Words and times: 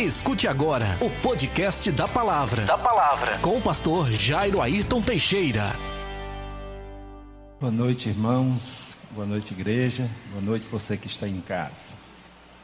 Escute 0.00 0.48
agora 0.48 0.96
o 1.02 1.10
podcast 1.20 1.92
da 1.92 2.08
palavra. 2.08 2.64
Da 2.64 2.78
palavra. 2.78 3.36
Com 3.42 3.58
o 3.58 3.60
pastor 3.60 4.10
Jairo 4.10 4.62
Ayrton 4.62 5.02
Teixeira. 5.02 5.74
Boa 7.60 7.70
noite, 7.70 8.08
irmãos. 8.08 8.94
Boa 9.10 9.26
noite, 9.26 9.52
igreja. 9.52 10.08
Boa 10.30 10.40
noite, 10.40 10.66
você 10.72 10.96
que 10.96 11.06
está 11.06 11.28
em 11.28 11.42
casa. 11.42 11.92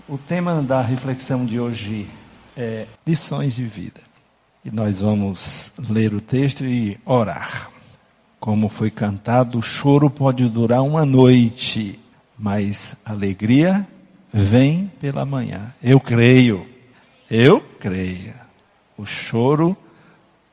O 0.08 0.16
tema 0.16 0.62
da 0.62 0.80
reflexão 0.80 1.44
de 1.44 1.60
hoje 1.60 2.08
é 2.56 2.86
lições 3.06 3.54
de 3.54 3.64
vida. 3.64 4.00
E 4.64 4.70
nós 4.70 5.02
vamos 5.02 5.74
ler 5.90 6.14
o 6.14 6.22
texto 6.22 6.64
e 6.64 6.98
orar. 7.04 7.70
Como 8.40 8.70
foi 8.70 8.90
cantado, 8.90 9.58
o 9.58 9.62
choro 9.62 10.08
pode 10.08 10.48
durar 10.48 10.82
uma 10.82 11.04
noite, 11.04 12.00
mas 12.38 12.96
a 13.04 13.12
alegria 13.12 13.86
vem 14.32 14.90
pela 14.98 15.26
manhã. 15.26 15.74
Eu 15.82 16.00
creio. 16.00 16.75
Eu 17.30 17.60
creio. 17.80 18.34
O 18.96 19.04
choro 19.04 19.76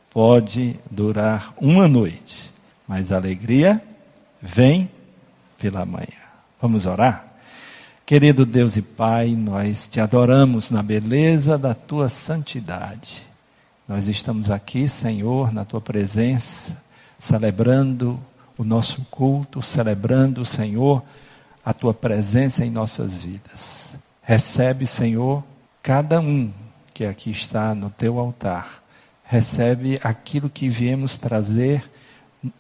pode 0.10 0.80
durar 0.90 1.54
uma 1.58 1.88
noite, 1.88 2.52
mas 2.88 3.12
a 3.12 3.16
alegria 3.16 3.82
vem 4.42 4.90
pela 5.58 5.86
manhã. 5.86 6.08
Vamos 6.62 6.86
orar? 6.86 7.26
Querido 8.06 8.46
Deus 8.46 8.76
e 8.76 8.82
Pai, 8.82 9.30
nós 9.30 9.88
te 9.88 10.00
adoramos 10.00 10.70
na 10.70 10.84
beleza 10.84 11.58
da 11.58 11.74
tua 11.74 12.10
santidade. 12.10 13.26
Nós 13.88 14.08
estamos 14.08 14.52
aqui, 14.52 14.88
Senhor, 14.88 15.54
na 15.54 15.64
tua 15.64 15.80
presença, 15.80 16.82
celebrando 17.18 18.20
o 18.58 18.64
nosso 18.64 19.02
culto, 19.10 19.62
celebrando, 19.62 20.44
Senhor, 20.46 21.04
a 21.64 21.74
tua 21.74 21.94
presença 21.94 22.66
em 22.66 22.70
nossas 22.70 23.24
vidas. 23.24 23.96
Recebe, 24.22 24.86
Senhor, 24.86 25.44
cada 25.84 26.22
um 26.22 26.50
que 26.94 27.06
aqui 27.06 27.30
está 27.30 27.76
no 27.76 27.90
teu 27.90 28.18
altar, 28.18 28.82
recebe 29.26 30.00
aquilo 30.02 30.50
que 30.50 30.70
viemos 30.70 31.18
trazer 31.18 31.92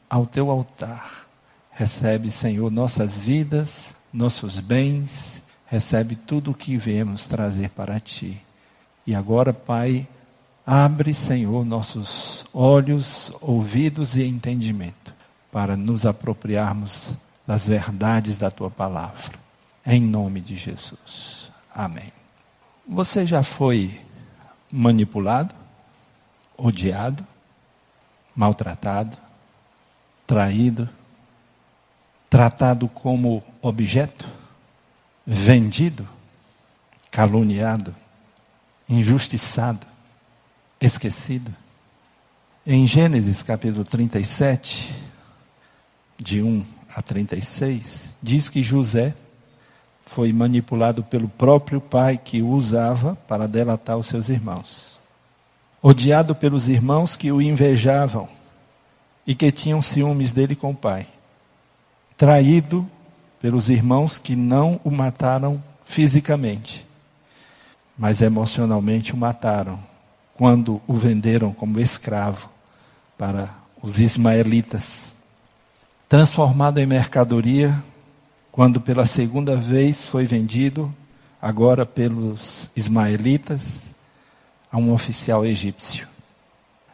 ao 0.09 0.25
teu 0.25 0.51
altar. 0.51 1.25
Recebe, 1.71 2.29
Senhor, 2.29 2.69
nossas 2.69 3.17
vidas, 3.17 3.95
nossos 4.11 4.59
bens, 4.59 5.41
recebe 5.65 6.15
tudo 6.17 6.51
o 6.51 6.53
que 6.53 6.77
viemos 6.77 7.25
trazer 7.25 7.69
para 7.69 7.99
ti. 7.99 8.41
E 9.07 9.15
agora, 9.15 9.53
Pai, 9.53 10.07
abre, 10.65 11.13
Senhor, 11.13 11.65
nossos 11.65 12.45
olhos, 12.53 13.31
ouvidos 13.41 14.15
e 14.15 14.23
entendimento 14.23 15.13
para 15.51 15.77
nos 15.77 16.05
apropriarmos 16.05 17.11
das 17.47 17.67
verdades 17.67 18.37
da 18.37 18.51
tua 18.51 18.69
palavra. 18.69 19.33
Em 19.85 20.01
nome 20.01 20.41
de 20.41 20.55
Jesus. 20.55 21.51
Amém. 21.73 22.22
Você 22.87 23.25
já 23.25 23.41
foi 23.41 24.01
manipulado, 24.69 25.55
odiado, 26.57 27.25
maltratado, 28.35 29.17
traído, 30.27 30.89
tratado 32.29 32.89
como 32.89 33.41
objeto, 33.61 34.29
vendido, 35.25 36.07
caluniado, 37.09 37.95
injustiçado, 38.89 39.87
esquecido. 40.81 41.55
Em 42.65 42.85
Gênesis 42.85 43.41
capítulo 43.41 43.85
37, 43.85 44.93
de 46.17 46.41
1 46.41 46.65
a 46.93 47.01
36, 47.01 48.09
diz 48.21 48.49
que 48.49 48.61
José 48.61 49.15
foi 50.05 50.31
manipulado 50.33 51.03
pelo 51.03 51.27
próprio 51.27 51.81
pai 51.81 52.19
que 52.23 52.41
o 52.41 52.49
usava 52.49 53.15
para 53.27 53.47
delatar 53.47 53.97
os 53.97 54.07
seus 54.07 54.29
irmãos. 54.29 54.97
Odiado 55.81 56.35
pelos 56.35 56.67
irmãos 56.69 57.15
que 57.15 57.31
o 57.31 57.41
invejavam 57.41 58.27
e 59.25 59.33
que 59.33 59.51
tinham 59.51 59.81
ciúmes 59.81 60.31
dele 60.31 60.55
com 60.55 60.71
o 60.71 60.75
pai. 60.75 61.07
Traído 62.17 62.87
pelos 63.41 63.69
irmãos 63.69 64.17
que 64.17 64.35
não 64.35 64.79
o 64.83 64.91
mataram 64.91 65.61
fisicamente, 65.85 66.85
mas 67.97 68.21
emocionalmente 68.21 69.13
o 69.13 69.17
mataram 69.17 69.79
quando 70.35 70.81
o 70.87 70.93
venderam 70.93 71.51
como 71.53 71.79
escravo 71.79 72.49
para 73.17 73.49
os 73.81 73.99
ismaelitas. 73.99 75.13
Transformado 76.07 76.79
em 76.79 76.85
mercadoria, 76.85 77.75
quando 78.53 78.79
pela 78.79 79.03
segunda 79.03 79.55
vez 79.55 80.05
foi 80.05 80.27
vendido, 80.27 80.93
agora 81.41 81.87
pelos 81.87 82.69
ismaelitas, 82.75 83.89
a 84.71 84.77
um 84.77 84.93
oficial 84.93 85.43
egípcio. 85.43 86.07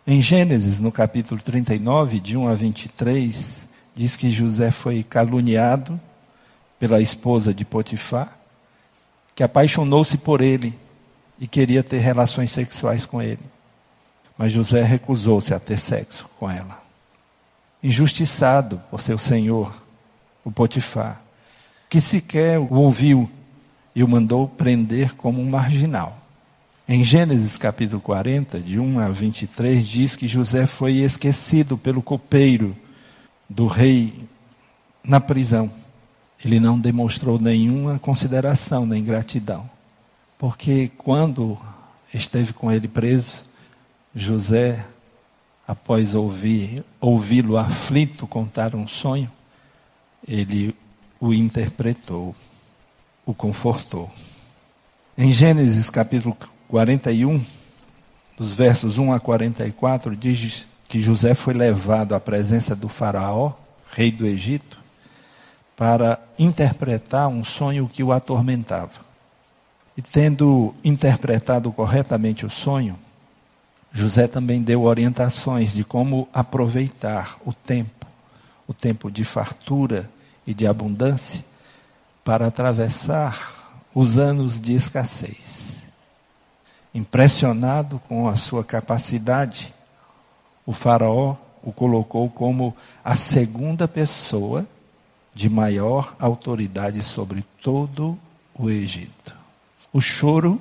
Em 0.07 0.21
Gênesis, 0.21 0.79
no 0.79 0.89
capítulo 0.89 1.41
39, 1.41 2.21
de 2.21 2.37
1 2.37 2.47
a 2.47 2.55
23, 2.55 3.67
diz 3.93 4.15
que 4.15 4.29
José 4.29 4.71
foi 4.71 5.03
caluniado 5.03 5.99
pela 6.79 7.01
esposa 7.01 7.53
de 7.53 7.65
Potifar, 7.65 8.39
que 9.35 9.43
apaixonou-se 9.43 10.17
por 10.17 10.39
ele 10.39 10.73
e 11.37 11.45
queria 11.45 11.83
ter 11.83 11.97
relações 11.97 12.51
sexuais 12.51 13.05
com 13.05 13.21
ele. 13.21 13.43
Mas 14.37 14.53
José 14.53 14.81
recusou-se 14.81 15.53
a 15.53 15.59
ter 15.59 15.77
sexo 15.77 16.25
com 16.39 16.49
ela. 16.49 16.81
Injustiçado 17.83 18.81
por 18.89 19.01
seu 19.01 19.17
senhor, 19.17 19.75
o 20.45 20.49
Potifar, 20.49 21.21
que 21.89 21.99
sequer 21.99 22.59
o 22.59 22.73
ouviu 22.75 23.29
e 23.95 24.03
o 24.03 24.07
mandou 24.07 24.47
prender 24.47 25.15
como 25.15 25.41
um 25.41 25.49
marginal. 25.49 26.17
Em 26.87 27.03
Gênesis 27.03 27.57
capítulo 27.57 27.99
40, 27.99 28.59
de 28.59 28.79
1 28.79 28.99
a 28.99 29.09
23, 29.09 29.87
diz 29.87 30.15
que 30.15 30.27
José 30.27 30.65
foi 30.65 30.97
esquecido 30.97 31.77
pelo 31.77 32.01
copeiro 32.01 32.75
do 33.49 33.67
rei 33.67 34.13
na 35.03 35.19
prisão. 35.19 35.71
Ele 36.43 36.59
não 36.59 36.79
demonstrou 36.79 37.39
nenhuma 37.39 37.99
consideração 37.99 38.85
nem 38.85 39.03
gratidão. 39.03 39.69
Porque 40.37 40.91
quando 40.97 41.57
esteve 42.13 42.53
com 42.53 42.71
ele 42.71 42.87
preso, 42.87 43.43
José, 44.15 44.85
após 45.67 46.15
ouvir, 46.15 46.83
ouvi-lo 46.99 47.57
aflito 47.57 48.25
contar 48.25 48.73
um 48.73 48.87
sonho, 48.87 49.29
ele 50.27 50.75
o 51.19 51.33
interpretou, 51.33 52.35
o 53.25 53.33
confortou. 53.33 54.09
Em 55.17 55.33
Gênesis 55.33 55.89
capítulo 55.89 56.37
41, 56.69 57.43
dos 58.37 58.53
versos 58.53 58.97
1 58.97 59.11
a 59.11 59.19
44, 59.19 60.15
diz 60.15 60.65
que 60.87 61.01
José 61.01 61.33
foi 61.33 61.53
levado 61.53 62.15
à 62.15 62.19
presença 62.19 62.75
do 62.75 62.87
Faraó, 62.87 63.53
rei 63.91 64.11
do 64.11 64.25
Egito, 64.25 64.79
para 65.75 66.19
interpretar 66.37 67.27
um 67.27 67.43
sonho 67.43 67.89
que 67.91 68.03
o 68.03 68.11
atormentava. 68.13 69.07
E 69.97 70.01
tendo 70.01 70.73
interpretado 70.83 71.71
corretamente 71.71 72.45
o 72.45 72.49
sonho, 72.49 72.97
José 73.91 74.27
também 74.27 74.61
deu 74.61 74.83
orientações 74.83 75.73
de 75.73 75.83
como 75.83 76.29
aproveitar 76.33 77.37
o 77.45 77.51
tempo, 77.51 78.07
o 78.67 78.73
tempo 78.73 79.11
de 79.11 79.25
fartura 79.25 80.09
e 80.49 80.53
de 80.55 80.65
abundância 80.65 81.45
para 82.25 82.47
atravessar 82.47 83.79
os 83.93 84.17
anos 84.17 84.59
de 84.59 84.73
escassez. 84.73 85.83
Impressionado 86.91 88.01
com 88.07 88.27
a 88.27 88.35
sua 88.35 88.63
capacidade, 88.63 89.71
o 90.65 90.73
Faraó 90.73 91.35
o 91.61 91.71
colocou 91.71 92.27
como 92.31 92.75
a 93.05 93.13
segunda 93.13 93.87
pessoa 93.87 94.65
de 95.35 95.47
maior 95.47 96.15
autoridade 96.19 97.03
sobre 97.03 97.45
todo 97.61 98.17
o 98.55 98.71
Egito. 98.71 99.35
O 99.93 100.01
choro 100.01 100.59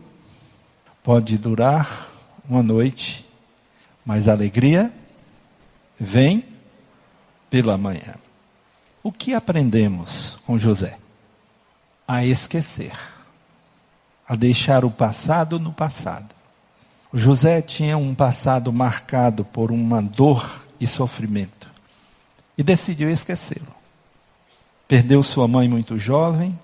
pode 1.03 1.39
durar 1.39 2.11
uma 2.47 2.63
noite, 2.63 3.27
mas 4.05 4.29
a 4.29 4.33
alegria 4.33 4.93
vem 5.99 6.45
pela 7.49 7.79
manhã. 7.79 8.15
O 9.09 9.11
que 9.11 9.33
aprendemos 9.33 10.37
com 10.45 10.59
José? 10.59 10.99
A 12.07 12.27
esquecer, 12.27 12.93
a 14.29 14.37
deixar 14.37 14.85
o 14.85 14.91
passado 14.91 15.59
no 15.59 15.73
passado. 15.73 16.35
José 17.15 17.63
tinha 17.63 17.97
um 17.97 18.15
passado 18.15 18.71
marcado 18.71 19.47
por 19.47 19.73
uma 19.73 20.03
dor 20.03 20.61
e 20.79 20.87
sofrimento 20.87 21.71
e 22.59 22.63
decidiu 22.63 23.09
esquecê-lo. 23.09 23.75
Perdeu 24.87 25.23
sua 25.23 25.49
mãe 25.49 25.67
muito 25.67 25.99
jovem, 25.99 26.59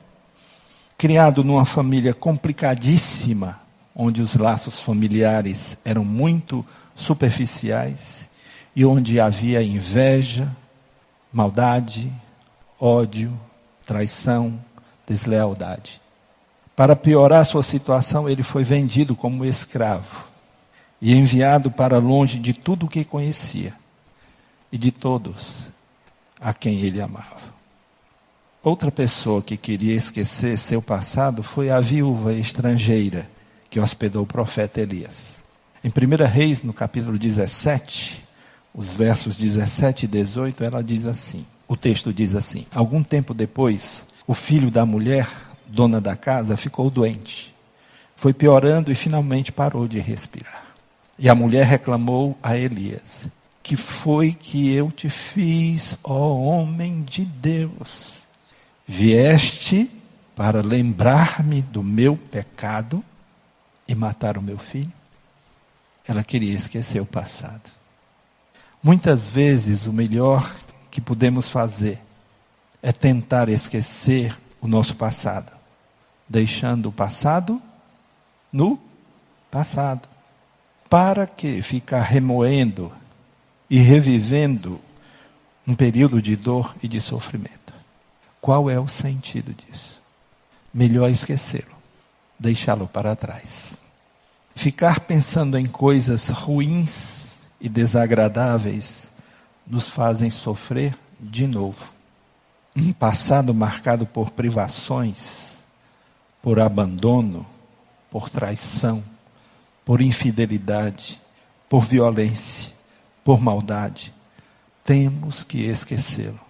criado 0.99 1.43
numa 1.43 1.65
família 1.65 2.13
complicadíssima, 2.13 3.59
onde 3.97 4.21
os 4.21 4.37
laços 4.37 4.83
familiares 4.83 5.79
eram 5.83 6.05
muito 6.05 6.63
superficiais 6.95 8.29
e 8.77 8.85
onde 8.85 9.19
havia 9.19 9.63
inveja, 9.63 10.55
maldade, 11.33 12.13
ódio, 12.79 13.39
traição, 13.87 14.59
deslealdade. 15.07 16.01
Para 16.77 16.97
piorar 16.97 17.45
sua 17.45 17.63
situação, 17.63 18.29
ele 18.29 18.43
foi 18.43 18.65
vendido 18.65 19.15
como 19.15 19.45
escravo 19.45 20.25
e 21.01 21.15
enviado 21.15 21.71
para 21.71 21.99
longe 21.99 22.39
de 22.39 22.53
tudo 22.53 22.87
o 22.87 22.89
que 22.89 23.05
conhecia 23.05 23.75
e 24.73 24.79
de 24.79 24.91
todos 24.91 25.67
a 26.41 26.53
quem 26.53 26.81
ele 26.81 27.01
amava. 27.01 27.55
Outra 28.63 28.91
pessoa 28.91 29.43
que 29.43 29.57
queria 29.57 29.95
esquecer 29.95 30.59
seu 30.59 30.81
passado 30.81 31.43
foi 31.43 31.71
a 31.71 31.79
viúva 31.81 32.33
estrangeira 32.33 33.29
que 33.69 33.79
hospedou 33.79 34.23
o 34.23 34.27
profeta 34.27 34.81
Elias. 34.81 35.45
Em 35.83 35.89
1 35.89 36.25
Reis, 36.27 36.63
no 36.63 36.73
capítulo 36.73 37.19
17, 37.19 38.25
os 38.75 38.93
versos 38.93 39.37
17 39.37 40.07
e 40.07 40.09
18, 40.09 40.65
ela 40.65 40.83
diz 40.83 41.07
assim: 41.07 41.45
o 41.67 41.77
texto 41.77 42.13
diz 42.13 42.35
assim: 42.35 42.67
Algum 42.75 43.03
tempo 43.03 43.35
depois, 43.35 44.05
o 44.27 44.35
filho 44.35 44.71
da 44.71 44.85
mulher, 44.85 45.29
dona 45.67 46.01
da 46.01 46.17
casa, 46.17 46.57
ficou 46.57 46.91
doente. 46.91 47.55
Foi 48.17 48.33
piorando 48.33 48.93
e 48.93 48.95
finalmente 48.95 49.51
parou 49.51 49.89
de 49.89 49.99
respirar. 49.99 50.65
E 51.19 51.29
a 51.29 51.35
mulher 51.35 51.67
reclamou 51.67 52.39
a 52.43 52.57
Elias: 52.57 53.27
Que 53.63 53.77
foi 53.77 54.33
que 54.33 54.71
eu 54.73 54.91
te 54.91 55.09
fiz, 55.09 55.97
ó 56.03 56.35
homem 56.37 57.03
de 57.03 57.25
Deus? 57.25 58.23
Vieste 58.87 59.91
para 60.37 60.61
lembrar-me 60.61 61.63
do 61.63 61.83
meu 61.83 62.17
pecado 62.17 63.03
e 63.89 63.95
matar 63.95 64.37
o 64.37 64.43
meu 64.43 64.59
filho? 64.59 64.93
Ela 66.07 66.23
queria 66.23 66.55
esquecer 66.55 67.01
o 67.01 67.07
passado. 67.07 67.73
Muitas 68.83 69.31
vezes 69.31 69.87
o 69.87 69.93
melhor 69.93 70.53
que 70.95 71.01
podemos 71.01 71.49
fazer 71.49 71.99
é 72.81 72.93
tentar 72.93 73.49
esquecer 73.49 74.39
o 74.61 74.69
nosso 74.69 74.95
passado, 74.95 75.51
deixando 76.29 76.89
o 76.89 76.93
passado 76.93 77.61
no 78.53 78.79
passado. 79.51 80.09
Para 80.89 81.27
que 81.27 81.61
ficar 81.63 82.03
remoendo 82.03 82.93
e 83.69 83.79
revivendo 83.79 84.81
um 85.67 85.75
período 85.75 86.23
de 86.23 86.37
dor 86.37 86.77
e 86.81 86.87
de 86.87 87.01
sofrimento? 87.01 87.75
Qual 88.41 88.71
é 88.71 88.79
o 88.79 88.87
sentido 88.87 89.53
disso? 89.53 90.01
Melhor 90.73 91.11
esquecê-lo, 91.11 91.75
deixá-lo 92.39 92.87
para 92.87 93.17
trás. 93.17 93.77
Ficar 94.55 95.01
pensando 95.01 95.59
em 95.59 95.67
coisas 95.67 96.29
ruins 96.29 97.35
e 97.61 97.69
desagradáveis 97.69 99.11
nos 99.67 99.89
fazem 99.89 100.31
sofrer 100.31 100.97
de 101.19 101.47
novo. 101.47 101.93
Um 102.77 102.93
passado 102.93 103.55
marcado 103.55 104.07
por 104.07 104.31
privações, 104.31 105.59
por 106.43 106.59
abandono, 106.61 107.47
por 108.11 108.29
traição, 108.29 109.03
por 109.85 110.01
infidelidade, 110.01 111.21
por 111.69 111.85
violência, 111.85 112.73
por 113.25 113.41
maldade. 113.41 114.13
Temos 114.85 115.45
que 115.45 115.65
esquecê-lo 115.65 116.45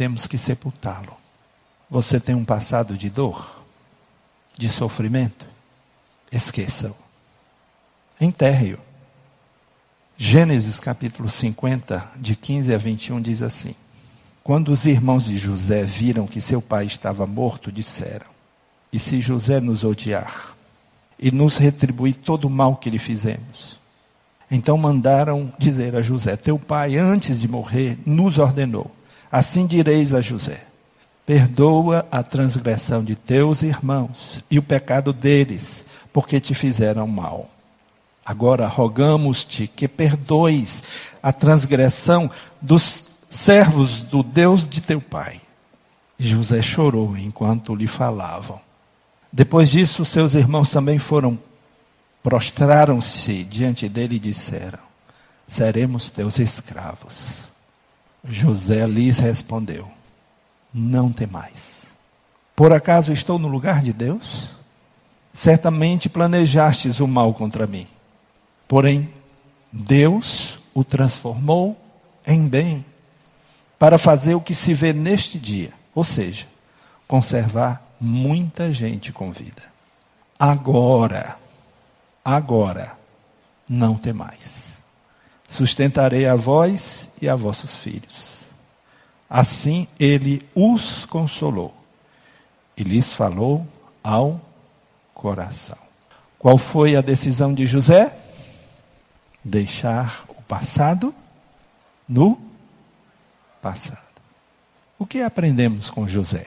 temos 0.00 0.26
que 0.26 0.38
sepultá-lo. 0.38 1.14
Você 1.90 2.18
tem 2.18 2.34
um 2.34 2.42
passado 2.42 2.96
de 2.96 3.10
dor, 3.10 3.62
de 4.56 4.66
sofrimento? 4.66 5.44
Esqueça-o. 6.32 6.96
Enterre-o. 8.18 8.78
Gênesis 10.22 10.78
capítulo 10.78 11.30
50, 11.30 12.10
de 12.18 12.36
15 12.36 12.74
a 12.74 12.76
21, 12.76 13.22
diz 13.22 13.40
assim: 13.40 13.74
Quando 14.44 14.70
os 14.70 14.84
irmãos 14.84 15.24
de 15.24 15.38
José 15.38 15.82
viram 15.82 16.26
que 16.26 16.42
seu 16.42 16.60
pai 16.60 16.84
estava 16.84 17.26
morto, 17.26 17.72
disseram: 17.72 18.26
E 18.92 18.98
se 18.98 19.18
José 19.18 19.60
nos 19.60 19.82
odiar 19.82 20.54
e 21.18 21.30
nos 21.30 21.56
retribuir 21.56 22.16
todo 22.16 22.44
o 22.44 22.50
mal 22.50 22.76
que 22.76 22.90
lhe 22.90 22.98
fizemos? 22.98 23.78
Então 24.50 24.76
mandaram 24.76 25.50
dizer 25.58 25.96
a 25.96 26.02
José: 26.02 26.36
Teu 26.36 26.58
pai, 26.58 26.98
antes 26.98 27.40
de 27.40 27.48
morrer, 27.48 27.98
nos 28.04 28.36
ordenou 28.36 28.90
Assim 29.32 29.66
direis 29.66 30.12
a 30.12 30.20
José: 30.20 30.60
Perdoa 31.24 32.06
a 32.12 32.22
transgressão 32.22 33.02
de 33.02 33.16
teus 33.16 33.62
irmãos 33.62 34.44
e 34.50 34.58
o 34.58 34.62
pecado 34.62 35.14
deles, 35.14 35.82
porque 36.12 36.38
te 36.38 36.52
fizeram 36.52 37.06
mal. 37.06 37.48
Agora 38.30 38.68
rogamos-te 38.68 39.66
que 39.66 39.88
perdoes 39.88 40.84
a 41.20 41.32
transgressão 41.32 42.30
dos 42.62 43.06
servos 43.28 43.98
do 43.98 44.22
Deus 44.22 44.62
de 44.62 44.80
teu 44.80 45.00
pai. 45.00 45.40
José 46.16 46.62
chorou 46.62 47.16
enquanto 47.16 47.74
lhe 47.74 47.88
falavam. 47.88 48.60
Depois 49.32 49.68
disso, 49.68 50.04
seus 50.04 50.34
irmãos 50.34 50.70
também 50.70 50.96
foram, 50.96 51.36
prostraram-se 52.22 53.42
diante 53.42 53.88
dele 53.88 54.14
e 54.14 54.20
disseram: 54.20 54.78
Seremos 55.48 56.08
teus 56.08 56.38
escravos. 56.38 57.48
José 58.24 58.86
lhes 58.86 59.18
respondeu: 59.18 59.90
Não 60.72 61.10
temais. 61.10 61.86
Por 62.54 62.72
acaso 62.72 63.12
estou 63.12 63.40
no 63.40 63.48
lugar 63.48 63.82
de 63.82 63.92
Deus? 63.92 64.50
Certamente 65.34 66.08
planejastes 66.08 67.00
o 67.00 67.08
mal 67.08 67.34
contra 67.34 67.66
mim. 67.66 67.88
Porém, 68.70 69.12
Deus 69.72 70.60
o 70.72 70.84
transformou 70.84 71.76
em 72.24 72.46
bem 72.46 72.84
para 73.76 73.98
fazer 73.98 74.36
o 74.36 74.40
que 74.40 74.54
se 74.54 74.72
vê 74.72 74.92
neste 74.92 75.40
dia, 75.40 75.72
ou 75.92 76.04
seja, 76.04 76.46
conservar 77.08 77.82
muita 78.00 78.72
gente 78.72 79.12
com 79.12 79.32
vida. 79.32 79.62
Agora, 80.38 81.36
agora, 82.24 82.96
não 83.68 83.96
temais 83.96 84.70
sustentarei 85.50 86.26
a 86.26 86.36
vós 86.36 87.10
e 87.20 87.28
a 87.28 87.34
vossos 87.34 87.80
filhos. 87.80 88.44
Assim 89.28 89.86
ele 89.98 90.48
os 90.54 91.04
consolou 91.04 91.74
e 92.76 92.84
lhes 92.84 93.12
falou 93.12 93.66
ao 94.02 94.40
coração. 95.12 95.76
Qual 96.38 96.56
foi 96.56 96.94
a 96.94 97.00
decisão 97.00 97.52
de 97.52 97.66
José? 97.66 98.16
Deixar 99.44 100.24
o 100.28 100.42
passado 100.42 101.14
no 102.08 102.40
passado. 103.62 103.98
O 104.98 105.06
que 105.06 105.22
aprendemos 105.22 105.90
com 105.90 106.06
José? 106.06 106.46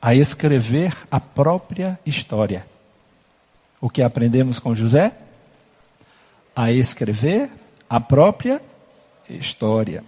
A 0.00 0.14
escrever 0.14 0.94
a 1.10 1.18
própria 1.18 1.98
história. 2.04 2.66
O 3.80 3.88
que 3.88 4.02
aprendemos 4.02 4.58
com 4.58 4.74
José? 4.74 5.12
A 6.54 6.70
escrever 6.70 7.50
a 7.88 8.00
própria 8.00 8.60
história. 9.28 10.04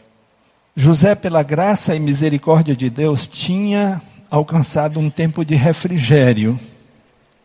José, 0.75 1.15
pela 1.15 1.43
graça 1.43 1.95
e 1.95 1.99
misericórdia 1.99 2.77
de 2.77 2.91
Deus, 2.91 3.27
tinha 3.27 4.03
alcançado 4.31 5.01
um 5.01 5.09
tempo 5.09 5.45
de 5.45 5.55
refrigério, 5.55 6.61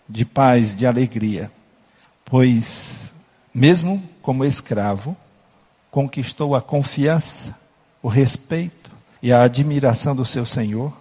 de 0.07 0.25
paz, 0.25 0.75
de 0.75 0.85
alegria, 0.85 1.49
pois, 2.25 3.10
mesmo 3.53 4.01
como 4.21 4.45
escravo, 4.45 5.15
conquistou 5.89 6.55
a 6.55 6.61
confiança, 6.61 7.57
o 8.01 8.07
respeito 8.07 8.89
e 9.21 9.31
a 9.31 9.43
admiração 9.43 10.15
do 10.15 10.25
seu 10.25 10.45
Senhor, 10.45 10.93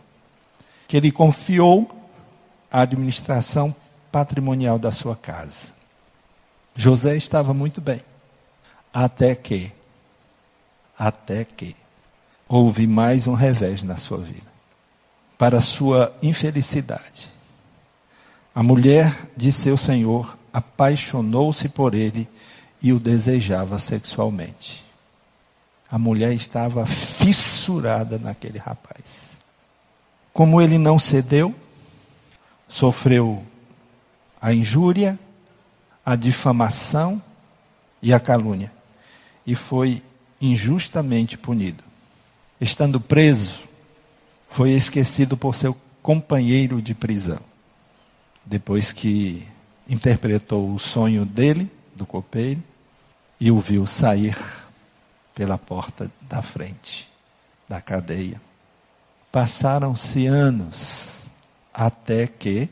que 0.89 0.97
ele 0.97 1.13
confiou 1.13 1.91
a 2.71 2.83
administração 2.83 3.75
patrimonial 4.11 4.79
da 4.79 4.91
sua 4.91 5.17
casa. 5.17 5.69
José 6.75 7.17
estava 7.17 7.55
muito 7.55 7.81
bem. 7.81 8.01
Até 8.93 9.35
que, 9.35 9.73
até 10.99 11.45
que, 11.45 11.77
houve 12.49 12.87
mais 12.87 13.27
um 13.27 13.35
revés 13.35 13.83
na 13.85 13.97
sua 13.97 14.19
vida. 14.19 14.51
Para 15.39 15.61
sua 15.61 16.13
infelicidade, 16.23 17.31
a 18.55 18.63
mulher 18.63 19.31
de 19.37 19.53
seu 19.53 19.77
senhor 19.77 20.37
apaixonou-se 20.53 21.69
por 21.69 21.95
ele 21.95 22.29
e 22.83 22.93
o 22.93 22.99
desejava 22.99 23.79
sexualmente. 23.79 24.85
A 25.91 25.99
mulher 25.99 26.33
estava 26.33 26.87
fissurada 26.87 28.19
naquele 28.19 28.59
rapaz. 28.59 29.33
Como 30.33 30.61
ele 30.61 30.79
não 30.79 30.99
cedeu, 30.99 31.55
sofreu 32.69 33.45
a 34.41 34.53
injúria, 34.53 35.19
a 36.05 36.15
difamação 36.17 37.21
e 38.01 38.15
a 38.15 38.21
calúnia 38.21 38.73
e 39.47 39.55
foi 39.57 40.03
injustamente 40.41 41.37
punido. 41.37 41.83
Estando 42.61 43.01
preso, 43.01 43.61
foi 44.49 44.71
esquecido 44.71 45.37
por 45.37 45.55
seu 45.55 45.77
companheiro 46.03 46.81
de 46.81 46.95
prisão. 46.95 47.41
Depois 48.45 48.93
que 48.93 49.47
interpretou 49.91 50.73
o 50.73 50.79
sonho 50.79 51.27
dele, 51.27 51.69
do 51.95 52.07
copeiro, 52.07 52.63
e 53.41 53.51
o 53.51 53.59
viu 53.59 53.87
sair 53.87 54.39
pela 55.35 55.59
porta 55.59 56.11
da 56.23 56.41
frente 56.41 57.11
da 57.69 57.81
cadeia. 57.81 58.41
Passaram-se 59.33 60.27
anos 60.27 61.25
até 61.75 62.27
que 62.27 62.69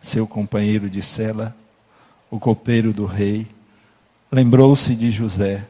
seu 0.00 0.26
companheiro 0.26 0.88
de 0.88 1.02
cela, 1.02 1.54
o 2.30 2.40
copeiro 2.40 2.92
do 2.92 3.04
rei, 3.04 3.46
lembrou-se 4.30 4.94
de 4.94 5.10
José 5.10 5.66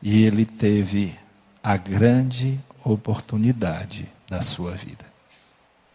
e 0.00 0.22
ele 0.22 0.46
teve 0.46 1.14
a 1.62 1.76
grande 1.76 2.58
oportunidade 2.84 4.08
da 4.28 4.42
sua 4.42 4.72
vida. 4.72 5.04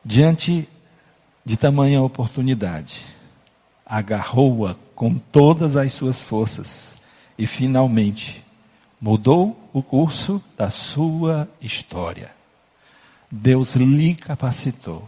Diante 0.04 0.68
de 1.46 1.58
tamanha 1.58 2.02
oportunidade, 2.02 3.06
agarrou-a 3.86 4.76
com 4.96 5.16
todas 5.16 5.76
as 5.76 5.94
suas 5.94 6.24
forças 6.24 6.98
e 7.38 7.46
finalmente 7.46 8.44
mudou 9.00 9.70
o 9.74 9.82
curso 9.82 10.42
da 10.56 10.70
sua 10.70 11.48
história. 11.62 12.32
Deus 13.30 13.76
lhe 13.76 14.16
capacitou, 14.16 15.08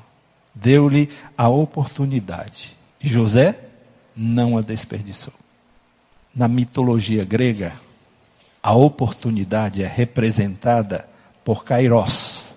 deu-lhe 0.53 1.09
a 1.37 1.47
oportunidade. 1.47 2.75
E 2.99 3.07
José 3.07 3.59
não 4.15 4.57
a 4.57 4.61
desperdiçou. 4.61 5.33
Na 6.35 6.47
mitologia 6.47 7.23
grega, 7.23 7.73
a 8.61 8.73
oportunidade 8.73 9.83
é 9.83 9.87
representada 9.87 11.07
por 11.43 11.63
Kairos, 11.63 12.55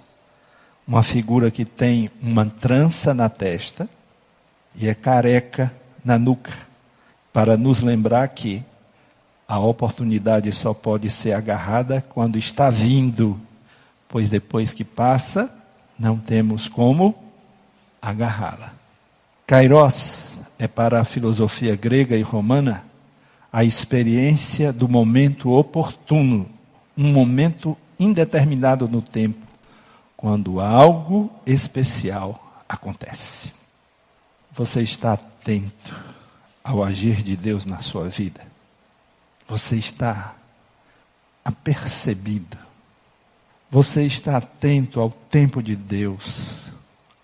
uma 0.87 1.03
figura 1.03 1.51
que 1.51 1.67
tem 1.67 2.11
uma 2.23 2.47
trança 2.47 3.13
na 3.13 3.29
testa 3.29 3.87
e 4.75 4.89
é 4.89 4.95
careca 4.95 5.71
na 6.05 6.19
nuca, 6.19 6.53
para 7.33 7.57
nos 7.57 7.81
lembrar 7.81 8.29
que 8.29 8.63
a 9.47 9.59
oportunidade 9.59 10.53
só 10.53 10.75
pode 10.75 11.11
ser 11.11 11.33
agarrada 11.33 12.05
quando 12.09 12.39
está 12.39 12.69
vindo, 12.69 13.41
pois 14.09 14.29
depois 14.29 14.73
que 14.73 14.85
passa, 14.85 15.51
não 15.99 16.19
temos 16.19 16.69
como 16.69 17.15
agarrá-la. 18.01 18.73
Kairos 19.47 20.39
é 20.59 20.69
para 20.69 21.01
a 21.01 21.05
filosofia 21.05 21.75
grega 21.75 22.17
e 22.17 22.23
romana 22.23 22.85
a 23.51 23.65
experiência 23.65 24.73
do 24.73 24.89
momento 24.89 25.51
oportuno, 25.51 26.49
um 26.97 27.13
momento 27.13 27.77
indeterminado 27.99 28.87
no 28.87 29.01
tempo, 29.01 29.47
quando 30.17 30.61
algo 30.61 31.33
especial 31.47 32.63
acontece. 32.69 33.53
Você 34.53 34.83
está 34.83 35.19
atento 35.41 35.95
ao 36.63 36.83
agir 36.83 37.23
de 37.23 37.37
Deus 37.37 37.65
na 37.65 37.81
sua 37.81 38.09
vida? 38.09 38.41
Você 39.47 39.77
está 39.77 40.35
apercebido 41.45 42.69
você 43.71 44.05
está 44.05 44.39
atento 44.39 44.99
ao 44.99 45.11
tempo 45.11 45.63
de 45.63 45.77
Deus, 45.77 46.73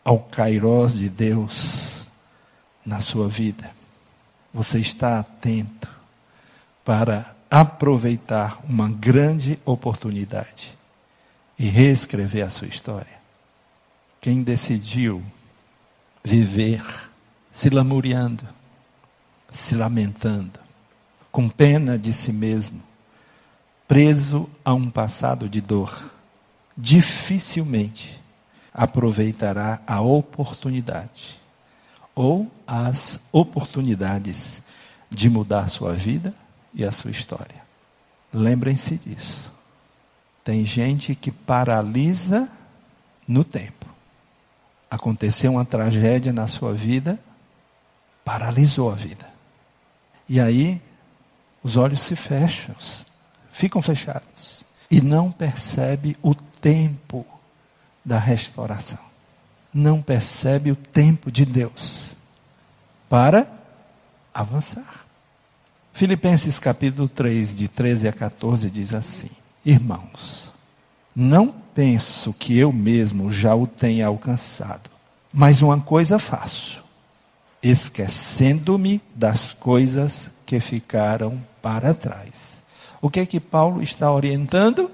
ao 0.04 0.18
kairós 0.18 0.92
de 0.92 1.08
Deus 1.08 2.06
na 2.84 3.00
sua 3.00 3.28
vida. 3.28 3.70
Você 4.52 4.78
está 4.78 5.18
atento 5.18 5.88
para 6.84 7.34
aproveitar 7.50 8.60
uma 8.68 8.90
grande 8.90 9.58
oportunidade 9.64 10.76
e 11.58 11.66
reescrever 11.66 12.46
a 12.46 12.50
sua 12.50 12.68
história. 12.68 13.24
Quem 14.20 14.42
decidiu 14.42 15.22
viver 16.22 16.82
se 17.54 17.70
lamuriando, 17.70 18.42
se 19.48 19.76
lamentando, 19.76 20.58
com 21.30 21.48
pena 21.48 21.96
de 21.96 22.12
si 22.12 22.32
mesmo, 22.32 22.82
preso 23.86 24.50
a 24.64 24.74
um 24.74 24.90
passado 24.90 25.48
de 25.48 25.60
dor, 25.60 26.10
dificilmente 26.76 28.20
aproveitará 28.72 29.80
a 29.86 30.00
oportunidade 30.00 31.38
ou 32.12 32.50
as 32.66 33.20
oportunidades 33.30 34.60
de 35.08 35.30
mudar 35.30 35.68
sua 35.68 35.94
vida 35.94 36.34
e 36.74 36.84
a 36.84 36.90
sua 36.90 37.12
história. 37.12 37.62
Lembrem-se 38.32 38.96
disso. 38.96 39.52
Tem 40.42 40.64
gente 40.64 41.14
que 41.14 41.30
paralisa 41.30 42.48
no 43.28 43.44
tempo. 43.44 43.86
Aconteceu 44.90 45.52
uma 45.52 45.64
tragédia 45.64 46.32
na 46.32 46.48
sua 46.48 46.72
vida, 46.72 47.16
paralisou 48.24 48.90
a 48.90 48.94
vida. 48.94 49.26
E 50.28 50.40
aí, 50.40 50.80
os 51.62 51.76
olhos 51.76 52.02
se 52.02 52.16
fecham, 52.16 52.74
ficam 53.50 53.80
fechados. 53.82 54.64
E 54.90 55.00
não 55.00 55.32
percebe 55.32 56.16
o 56.22 56.34
tempo 56.34 57.26
da 58.04 58.18
restauração. 58.18 58.98
Não 59.72 60.00
percebe 60.00 60.70
o 60.70 60.76
tempo 60.76 61.32
de 61.32 61.44
Deus 61.44 62.14
para 63.08 63.48
avançar. 64.32 65.06
Filipenses 65.92 66.58
capítulo 66.58 67.08
3, 67.08 67.56
de 67.56 67.68
13 67.68 68.08
a 68.08 68.12
14, 68.12 68.68
diz 68.68 68.92
assim: 68.92 69.30
Irmãos, 69.64 70.52
não 71.14 71.48
penso 71.74 72.32
que 72.32 72.58
eu 72.58 72.72
mesmo 72.72 73.32
já 73.32 73.54
o 73.54 73.66
tenha 73.66 74.06
alcançado, 74.06 74.90
mas 75.32 75.62
uma 75.62 75.80
coisa 75.80 76.18
faço, 76.18 76.83
esquecendo-me 77.64 79.00
das 79.14 79.52
coisas 79.52 80.30
que 80.46 80.60
ficaram 80.60 81.42
para 81.60 81.92
trás. 81.92 82.62
O 83.02 83.10
que 83.10 83.20
é 83.20 83.26
que 83.26 83.40
Paulo 83.40 83.82
está 83.82 84.12
orientando? 84.12 84.90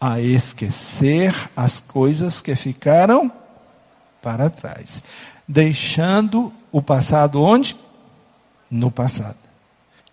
a 0.00 0.18
esquecer 0.18 1.34
as 1.54 1.78
coisas 1.78 2.40
que 2.40 2.56
ficaram 2.56 3.30
para 4.22 4.48
trás, 4.48 5.02
deixando 5.46 6.50
o 6.72 6.80
passado 6.80 7.42
onde? 7.42 7.76
No 8.70 8.90
passado. 8.90 9.36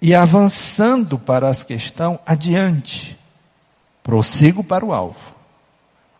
E 0.01 0.13
avançando 0.13 1.17
para 1.17 1.47
as 1.47 1.63
questões 1.63 2.19
adiante. 2.25 3.17
Prossigo 4.03 4.63
para 4.63 4.85
o 4.85 4.93
alvo, 4.93 5.35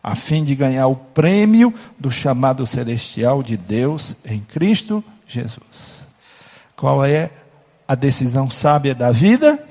a 0.02 0.16
fim 0.16 0.44
de 0.44 0.56
ganhar 0.56 0.88
o 0.88 0.96
prêmio 0.96 1.74
do 2.00 2.10
chamado 2.10 2.66
celestial 2.66 3.44
de 3.44 3.58
Deus 3.58 4.16
em 4.26 4.40
Cristo 4.40 5.04
Jesus. 5.28 6.06
Qual 6.76 7.04
é 7.04 7.32
a 7.88 7.96
decisão 7.96 8.50
sábia 8.50 8.96
da 8.96 9.12
vida? 9.12 9.64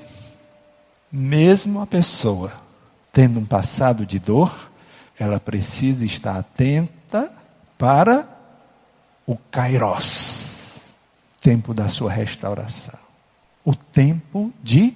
Mesmo 1.11 1.81
a 1.81 1.87
pessoa 1.87 2.53
tendo 3.11 3.39
um 3.39 3.45
passado 3.45 4.05
de 4.05 4.19
dor, 4.19 4.69
ela 5.17 5.39
precisa 5.39 6.05
estar 6.05 6.37
atenta 6.37 7.31
para 7.77 8.27
o 9.25 9.35
kairos, 9.49 10.81
tempo 11.41 11.73
da 11.73 11.89
sua 11.89 12.11
restauração, 12.11 12.99
o 13.65 13.73
tempo 13.73 14.53
de 14.61 14.95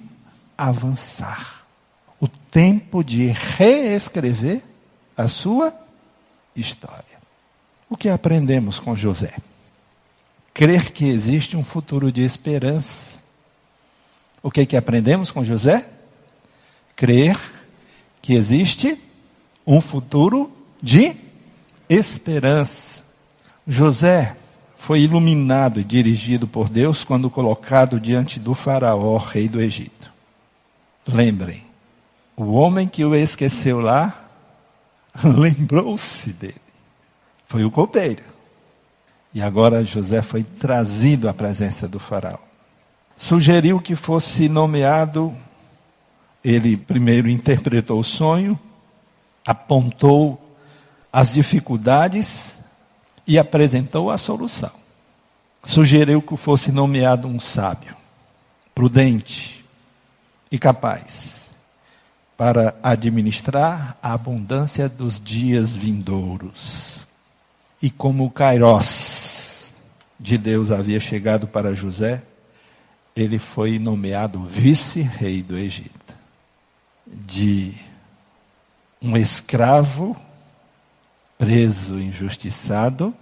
avançar, 0.56 1.64
o 2.20 2.28
tempo 2.28 3.02
de 3.02 3.26
reescrever 3.26 4.62
a 5.16 5.26
sua 5.26 5.74
história. 6.54 7.04
O 7.90 7.96
que 7.96 8.08
aprendemos 8.08 8.78
com 8.78 8.94
José? 8.94 9.34
Crer 10.54 10.92
que 10.92 11.06
existe 11.06 11.56
um 11.56 11.64
futuro 11.64 12.12
de 12.12 12.22
esperança. 12.22 13.18
O 14.42 14.50
que, 14.50 14.66
que 14.66 14.76
aprendemos 14.76 15.30
com 15.30 15.44
José? 15.44 15.88
Crer 16.94 17.38
que 18.20 18.34
existe 18.34 19.00
um 19.66 19.80
futuro 19.80 20.52
de 20.82 21.16
esperança. 21.88 23.04
José 23.66 24.36
foi 24.76 25.00
iluminado 25.00 25.80
e 25.80 25.84
dirigido 25.84 26.46
por 26.46 26.68
Deus 26.68 27.04
quando 27.04 27.30
colocado 27.30 28.00
diante 28.00 28.40
do 28.40 28.54
Faraó, 28.54 29.16
rei 29.16 29.48
do 29.48 29.60
Egito. 29.60 30.12
Lembrem, 31.06 31.62
o 32.36 32.52
homem 32.52 32.88
que 32.88 33.04
o 33.04 33.14
esqueceu 33.14 33.80
lá, 33.80 34.28
lembrou-se 35.22 36.32
dele. 36.32 36.54
Foi 37.46 37.64
o 37.64 37.70
copeiro. 37.70 38.31
E 39.34 39.40
agora 39.40 39.84
José 39.84 40.20
foi 40.22 40.42
trazido 40.42 41.28
à 41.28 41.34
presença 41.34 41.88
do 41.88 41.98
Faraó. 41.98 42.38
Sugeriu 43.16 43.80
que 43.80 43.94
fosse 43.94 44.48
nomeado 44.48 45.34
ele 46.44 46.76
primeiro 46.76 47.28
interpretou 47.28 48.00
o 48.00 48.04
sonho, 48.04 48.58
apontou 49.44 50.40
as 51.12 51.34
dificuldades 51.34 52.58
e 53.26 53.38
apresentou 53.38 54.10
a 54.10 54.18
solução. 54.18 54.72
Sugeriu 55.64 56.20
que 56.20 56.36
fosse 56.36 56.72
nomeado 56.72 57.28
um 57.28 57.38
sábio, 57.38 57.96
prudente 58.74 59.64
e 60.50 60.58
capaz 60.58 61.50
para 62.36 62.74
administrar 62.82 63.96
a 64.02 64.12
abundância 64.12 64.88
dos 64.88 65.22
dias 65.22 65.72
vindouros. 65.72 67.06
E 67.80 67.88
como 67.88 68.30
Kairos 68.30 69.11
de 70.18 70.38
Deus 70.38 70.70
havia 70.70 71.00
chegado 71.00 71.46
para 71.46 71.74
José, 71.74 72.22
ele 73.14 73.38
foi 73.38 73.78
nomeado 73.78 74.44
vice-rei 74.44 75.42
do 75.42 75.58
Egito 75.58 76.14
de 77.06 77.74
um 79.00 79.16
escravo 79.16 80.16
preso, 81.36 81.98
injustiçado, 81.98 83.12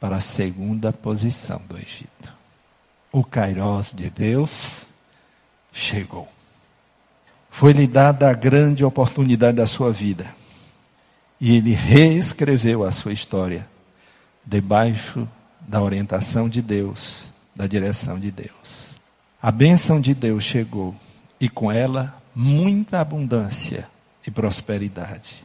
para 0.00 0.16
a 0.16 0.20
segunda 0.20 0.92
posição 0.92 1.60
do 1.68 1.76
Egito. 1.76 2.32
O 3.12 3.22
Kairós 3.22 3.92
de 3.92 4.08
Deus 4.10 4.86
chegou. 5.72 6.28
Foi-lhe 7.50 7.86
dada 7.86 8.30
a 8.30 8.32
grande 8.32 8.84
oportunidade 8.84 9.58
da 9.58 9.66
sua 9.66 9.92
vida. 9.92 10.34
E 11.40 11.56
ele 11.56 11.72
reescreveu 11.72 12.84
a 12.84 12.90
sua 12.90 13.12
história 13.12 13.68
debaixo 14.44 15.28
da 15.70 15.80
orientação 15.80 16.48
de 16.48 16.60
Deus, 16.60 17.28
da 17.54 17.64
direção 17.64 18.18
de 18.18 18.32
Deus. 18.32 18.96
A 19.40 19.52
bênção 19.52 20.00
de 20.00 20.12
Deus 20.14 20.42
chegou 20.42 20.96
e 21.40 21.48
com 21.48 21.70
ela 21.70 22.20
muita 22.34 23.00
abundância 23.00 23.86
e 24.26 24.32
prosperidade. 24.32 25.44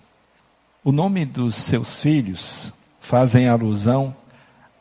O 0.83 0.91
nome 0.91 1.25
dos 1.25 1.53
seus 1.53 1.99
filhos 1.99 2.73
fazem 2.99 3.47
alusão 3.47 4.15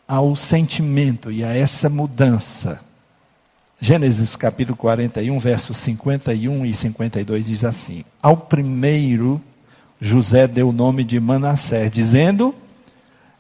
ao 0.08 0.34
sentimento 0.34 1.30
e 1.30 1.44
a 1.44 1.54
essa 1.54 1.90
mudança. 1.90 2.80
Gênesis 3.78 4.36
capítulo 4.36 4.78
41, 4.78 5.38
versos 5.38 5.76
51 5.76 6.64
e 6.64 6.72
52 6.72 7.44
diz 7.44 7.64
assim: 7.66 8.02
Ao 8.22 8.34
primeiro, 8.34 9.38
José 10.00 10.48
deu 10.48 10.70
o 10.70 10.72
nome 10.72 11.04
de 11.04 11.20
Manassés, 11.20 11.92
dizendo: 11.92 12.54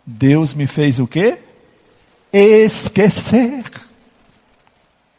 Deus 0.04 0.52
me 0.52 0.66
fez 0.66 0.98
o 0.98 1.06
quê? 1.06 1.38
Esquecer 2.36 3.62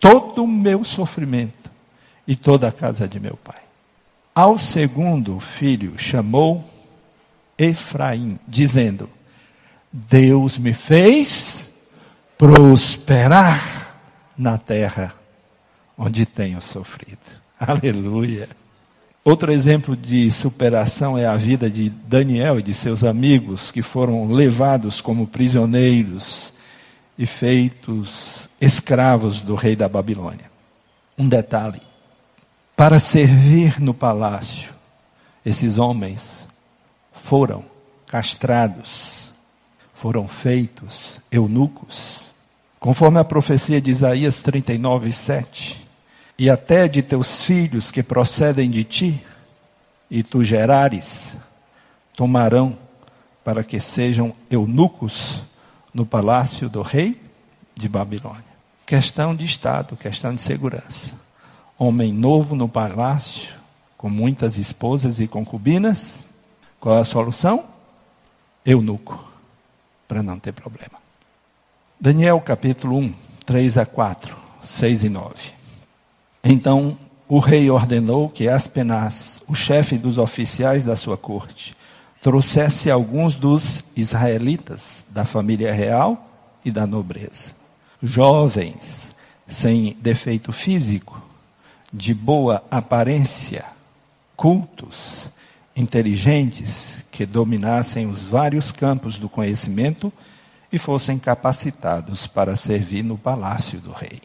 todo 0.01 0.43
o 0.43 0.47
meu 0.47 0.83
sofrimento 0.83 1.71
e 2.27 2.35
toda 2.35 2.67
a 2.67 2.73
casa 2.73 3.07
de 3.07 3.21
meu 3.21 3.37
pai. 3.37 3.61
Ao 4.35 4.59
segundo 4.59 5.39
filho 5.39 5.97
chamou 5.97 6.69
Efraim, 7.57 8.37
dizendo: 8.45 9.09
Deus 9.93 10.57
me 10.57 10.73
fez 10.73 11.73
prosperar 12.37 13.97
na 14.37 14.57
terra 14.57 15.15
onde 15.97 16.25
tenho 16.25 16.61
sofrido. 16.61 17.17
Aleluia. 17.57 18.49
Outro 19.23 19.53
exemplo 19.53 19.95
de 19.95 20.29
superação 20.31 21.17
é 21.17 21.25
a 21.25 21.37
vida 21.37 21.69
de 21.69 21.89
Daniel 21.89 22.59
e 22.59 22.61
de 22.61 22.73
seus 22.73 23.05
amigos 23.05 23.71
que 23.71 23.81
foram 23.81 24.27
levados 24.33 24.99
como 24.99 25.25
prisioneiros 25.25 26.53
e 27.17 27.25
feitos 27.25 28.49
escravos 28.59 29.41
do 29.41 29.55
rei 29.55 29.75
da 29.75 29.87
Babilônia. 29.87 30.51
Um 31.17 31.27
detalhe: 31.27 31.81
para 32.75 32.99
servir 32.99 33.79
no 33.79 33.93
palácio, 33.93 34.73
esses 35.45 35.77
homens 35.77 36.45
foram 37.13 37.63
castrados, 38.05 39.31
foram 39.93 40.27
feitos 40.27 41.19
eunucos, 41.31 42.33
conforme 42.79 43.19
a 43.19 43.23
profecia 43.23 43.79
de 43.79 43.91
Isaías 43.91 44.43
39, 44.43 45.11
7. 45.11 45.85
E 46.37 46.49
até 46.49 46.89
de 46.89 47.01
teus 47.01 47.43
filhos 47.43 47.89
que 47.89 48.03
procedem 48.03 48.69
de 48.69 48.83
ti, 48.83 49.25
e 50.11 50.21
tu 50.21 50.43
gerares, 50.43 51.31
tomarão 52.13 52.77
para 53.43 53.63
que 53.63 53.79
sejam 53.79 54.33
eunucos 54.49 55.41
no 55.95 56.05
palácio 56.05 56.69
do 56.69 56.81
rei 56.81 57.17
de 57.73 57.87
Babilônia. 57.87 58.43
Questão 58.85 59.33
de 59.33 59.45
Estado, 59.45 59.95
questão 59.95 60.35
de 60.35 60.41
segurança. 60.41 61.15
Homem 61.79 62.11
novo 62.11 62.53
no 62.53 62.67
palácio, 62.67 63.53
com 63.97 64.09
muitas 64.09 64.57
esposas 64.57 65.21
e 65.21 65.27
concubinas. 65.27 66.25
Qual 66.81 66.97
é 66.97 66.99
a 66.99 67.05
solução? 67.05 67.63
Eunuco, 68.65 69.25
para 70.05 70.21
não 70.21 70.37
ter 70.37 70.51
problema. 70.51 70.99
Daniel 71.97 72.41
capítulo 72.41 72.97
1, 72.97 73.13
3 73.45 73.77
a 73.77 73.85
4, 73.85 74.35
6 74.65 75.05
e 75.05 75.09
9. 75.09 75.33
Então 76.43 76.97
o 77.25 77.39
rei 77.39 77.71
ordenou 77.71 78.27
que 78.27 78.49
Aspenaz, 78.49 79.41
o 79.47 79.55
chefe 79.55 79.97
dos 79.97 80.17
oficiais 80.17 80.83
da 80.83 80.97
sua 80.97 81.15
corte, 81.15 81.73
trouxesse 82.25 82.89
alguns 82.89 83.35
dos 83.35 83.83
israelitas 83.95 85.05
da 85.11 85.25
família 85.25 85.71
real 85.71 86.27
e 86.65 86.71
da 86.71 86.87
nobreza. 86.87 87.51
Jovens, 88.01 89.11
sem 89.45 89.95
defeito 90.01 90.51
físico, 90.51 91.21
de 91.93 92.15
boa 92.15 92.63
aparência, 92.71 93.63
cultos, 94.35 95.29
inteligentes, 95.75 97.05
que 97.11 97.27
dominassem 97.27 98.07
os 98.07 98.25
vários 98.25 98.71
campos 98.71 99.17
do 99.17 99.29
conhecimento 99.29 100.11
e 100.73 100.79
fossem 100.79 101.19
capacitados 101.19 102.25
para 102.25 102.55
servir 102.55 103.03
no 103.03 103.19
palácio 103.19 103.79
do 103.79 103.91
rei. 103.91 104.19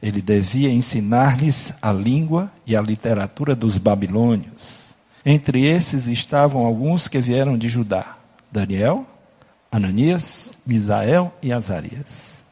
Ele 0.00 0.22
devia 0.22 0.72
ensinar-lhes 0.72 1.74
a 1.82 1.92
língua 1.92 2.50
e 2.66 2.74
a 2.74 2.80
literatura 2.80 3.54
dos 3.54 3.76
babilônios 3.76 4.85
entre 5.28 5.66
esses 5.66 6.06
estavam 6.06 6.64
alguns 6.64 7.08
que 7.08 7.18
vieram 7.18 7.58
de 7.58 7.68
Judá: 7.68 8.16
Daniel, 8.50 9.04
Ananias, 9.72 10.56
Misael 10.64 11.34
e 11.42 11.52
Azarias. 11.52 12.44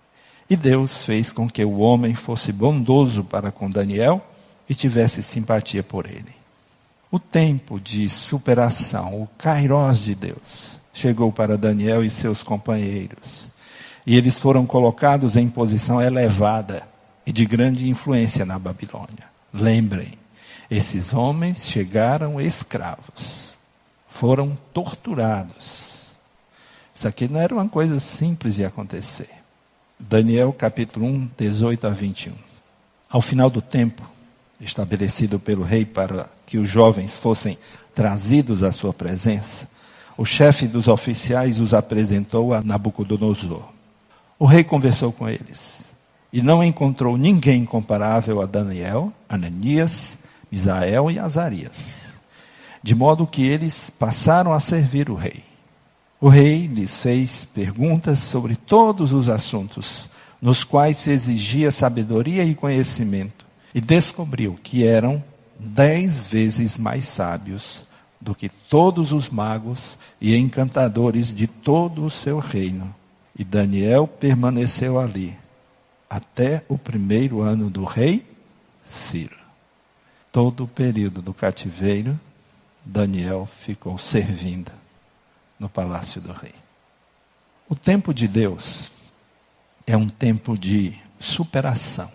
E 0.51 0.57
Deus 0.57 1.05
fez 1.05 1.33
com 1.33 1.49
que 1.49 1.65
o 1.65 1.79
homem 1.79 2.15
fosse 2.15 2.53
bondoso 2.53 3.23
para 3.23 3.53
com 3.53 3.71
Daniel 3.71 4.21
e 4.69 4.75
tivesse 4.75 5.23
simpatia 5.23 5.83
por 5.83 6.05
ele. 6.05 6.35
O 7.11 7.19
tempo 7.19 7.79
de 7.79 8.09
superação, 8.09 9.23
o 9.23 9.29
kairós 9.39 10.01
de 10.01 10.15
Deus, 10.17 10.79
chegou 10.93 11.33
para 11.33 11.57
Daniel 11.57 12.05
e 12.05 12.11
seus 12.11 12.43
companheiros. 12.43 13.47
E 14.05 14.17
eles 14.17 14.37
foram 14.37 14.67
colocados 14.67 15.37
em 15.37 15.49
posição 15.49 16.03
elevada 16.03 16.83
e 17.25 17.33
de 17.33 17.47
grande 17.47 17.89
influência 17.89 18.45
na 18.45 18.59
Babilônia. 18.59 19.33
Lembrem, 19.53 20.19
esses 20.71 21.13
homens 21.13 21.67
chegaram 21.67 22.41
escravos, 22.41 23.49
foram 24.09 24.57
torturados. 24.73 26.05
Isso 26.95 27.09
aqui 27.09 27.29
não 27.29 27.41
era 27.41 27.55
uma 27.55 27.69
coisa 27.69 27.99
simples 27.99 28.55
de 28.55 28.65
acontecer. 28.65 29.31
Daniel 29.99 30.53
capítulo 30.53 31.07
1, 31.07 31.31
18 31.37 31.87
a 31.87 31.91
21. 31.91 32.33
Ao 33.09 33.21
final 33.21 33.51
do 33.51 33.61
tempo, 33.61 34.09
estabelecido 34.61 35.39
pelo 35.39 35.63
rei 35.63 35.85
para 35.85 36.29
que 36.47 36.59
os 36.59 36.69
jovens 36.69 37.17
fossem 37.17 37.59
trazidos 37.95 38.63
à 38.63 38.73
sua 38.73 38.93
presença, 38.93 39.69
o 40.17 40.25
chefe 40.25 40.67
dos 40.67 40.89
oficiais 40.89 41.61
os 41.61 41.75
apresentou 41.75 42.55
a 42.55 42.63
Nabucodonosor. 42.63 43.69
O 44.39 44.47
rei 44.47 44.63
conversou 44.63 45.13
com 45.13 45.29
eles 45.29 45.93
e 46.33 46.43
não 46.43 46.63
encontrou 46.63 47.17
ninguém 47.17 47.65
comparável 47.65 48.41
a 48.41 48.47
Daniel, 48.47 49.13
Ananias, 49.29 50.19
Isael 50.55 51.11
e 51.11 51.19
Azarias, 51.19 52.15
de 52.83 52.95
modo 52.95 53.27
que 53.27 53.43
eles 53.43 53.91
passaram 53.91 54.53
a 54.53 54.61
servir 54.61 55.11
o 55.11 55.15
rei. 55.15 55.43
O 56.21 56.29
rei 56.29 56.67
lhes 56.67 57.01
fez 57.01 57.45
perguntas 57.45 58.21
sobre 58.21 58.55
todos 58.55 59.13
os 59.13 59.29
assuntos 59.29 60.09
nos 60.41 60.63
quais 60.63 60.99
se 60.99 61.11
exigia 61.11 61.73
sabedoria 61.73 62.45
e 62.45 62.55
conhecimento, 62.55 63.45
e 63.75 63.81
descobriu 63.81 64.59
que 64.63 64.87
eram 64.87 65.25
dez 65.59 66.27
vezes 66.27 66.77
mais 66.77 67.07
sábios 67.07 67.85
do 68.21 68.35
que 68.35 68.49
todos 68.49 69.11
os 69.11 69.29
magos 69.31 69.99
e 70.21 70.37
encantadores 70.37 71.35
de 71.35 71.47
todo 71.47 72.05
o 72.05 72.11
seu 72.11 72.39
reino. 72.39 72.95
E 73.37 73.43
Daniel 73.43 74.07
permaneceu 74.07 75.01
ali 75.01 75.35
até 76.09 76.63
o 76.69 76.79
primeiro 76.79 77.41
ano 77.41 77.69
do 77.69 77.85
rei 77.85 78.25
Ciro 78.85 79.44
todo 80.35 80.65
o 80.65 80.69
período 80.69 81.23
do 81.23 81.33
cativeiro, 81.33 82.19
Daniel 82.85 83.49
ficou 83.61 83.97
servindo 84.01 84.73
no 85.61 85.69
palácio 85.69 86.21
do 86.21 86.33
rei. 86.33 86.57
O 87.69 87.77
tempo 87.77 88.13
de 88.13 88.27
Deus 88.27 88.91
é 89.87 89.97
um 89.97 90.09
tempo 90.09 90.59
de 90.59 90.93
superação, 91.21 92.11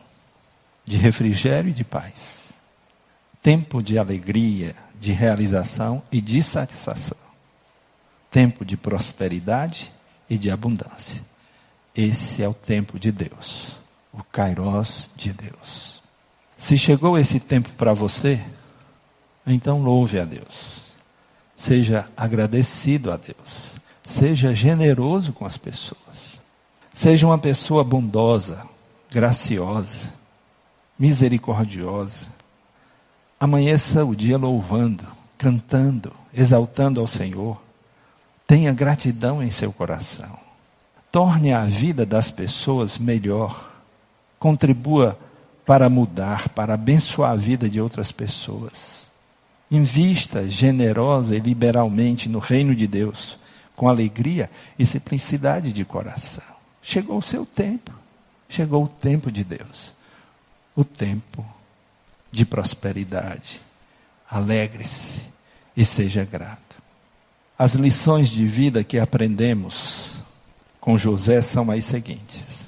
de 0.83 0.97
refrigério 0.97 1.69
e 1.69 1.73
de 1.73 1.85
paz. 1.85 2.59
Tempo 3.41 3.81
de 3.81 3.97
alegria, 3.97 4.75
de 4.99 5.13
realização 5.13 6.03
e 6.11 6.19
de 6.19 6.43
satisfação. 6.43 7.17
Tempo 8.29 8.65
de 8.65 8.75
prosperidade 8.75 9.93
e 10.29 10.37
de 10.37 10.51
abundância. 10.51 11.21
Esse 11.95 12.43
é 12.43 12.49
o 12.49 12.53
tempo 12.53 12.99
de 12.99 13.13
Deus, 13.13 13.77
o 14.11 14.21
Kairós 14.25 15.09
de 15.15 15.31
Deus. 15.31 15.98
Se 16.59 16.77
chegou 16.77 17.17
esse 17.17 17.39
tempo 17.39 17.69
para 17.77 17.93
você, 17.93 18.37
então 19.47 19.81
louve 19.81 20.19
a 20.19 20.25
Deus. 20.25 20.87
Seja 21.55 22.05
agradecido 22.17 23.13
a 23.13 23.17
Deus. 23.17 23.75
Seja 24.03 24.53
generoso 24.53 25.31
com 25.31 25.45
as 25.45 25.57
pessoas. 25.57 26.37
Seja 26.93 27.25
uma 27.25 27.37
pessoa 27.37 27.81
bondosa, 27.81 28.67
graciosa, 29.09 30.11
misericordiosa. 30.99 32.27
Amanheça 33.39 34.03
o 34.03 34.13
dia 34.13 34.37
louvando, 34.37 35.05
cantando, 35.37 36.11
exaltando 36.33 36.99
ao 36.99 37.07
Senhor. 37.07 37.57
Tenha 38.45 38.73
gratidão 38.73 39.41
em 39.41 39.49
seu 39.49 39.71
coração. 39.71 40.37
torne 41.09 41.53
a 41.53 41.65
vida 41.65 42.05
das 42.05 42.29
pessoas 42.29 42.99
melhor, 42.99 43.71
contribua 44.37 45.17
para 45.69 45.87
mudar, 45.87 46.49
para 46.49 46.73
abençoar 46.73 47.29
a 47.29 47.35
vida 47.35 47.69
de 47.69 47.79
outras 47.79 48.11
pessoas. 48.11 49.07
Invista 49.69 50.49
generosa 50.49 51.35
e 51.35 51.39
liberalmente 51.39 52.27
no 52.27 52.39
reino 52.39 52.73
de 52.73 52.87
Deus, 52.87 53.37
com 53.75 53.87
alegria 53.87 54.49
e 54.79 54.83
simplicidade 54.83 55.71
de 55.71 55.85
coração. 55.85 56.55
Chegou 56.81 57.19
o 57.19 57.21
seu 57.21 57.45
tempo, 57.45 57.91
chegou 58.49 58.85
o 58.85 58.87
tempo 58.87 59.31
de 59.31 59.43
Deus, 59.43 59.93
o 60.75 60.83
tempo 60.83 61.45
de 62.31 62.47
prosperidade. 62.47 63.61
Alegre-se 64.27 65.21
e 65.77 65.85
seja 65.85 66.25
grato. 66.25 66.77
As 67.59 67.75
lições 67.75 68.27
de 68.27 68.43
vida 68.43 68.83
que 68.83 68.97
aprendemos 68.97 70.15
com 70.81 70.97
José 70.97 71.43
são 71.43 71.69
as 71.69 71.85
seguintes: 71.85 72.67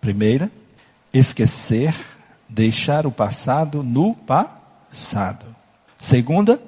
primeira, 0.00 0.50
esquecer, 1.12 1.94
deixar 2.52 3.06
o 3.06 3.10
passado 3.10 3.82
no 3.82 4.14
passado. 4.14 5.46
Segunda, 5.98 6.62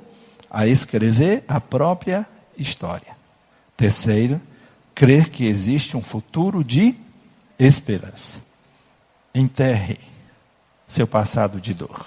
a 0.50 0.66
escrever 0.66 1.44
a 1.46 1.60
própria 1.60 2.26
história. 2.56 3.14
Terceiro, 3.76 4.40
crer 4.94 5.28
que 5.28 5.44
existe 5.46 5.96
um 5.96 6.02
futuro 6.02 6.64
de 6.64 6.94
esperança. 7.58 8.40
Enterre 9.34 9.98
seu 10.88 11.06
passado 11.06 11.60
de 11.60 11.74
dor. 11.74 12.06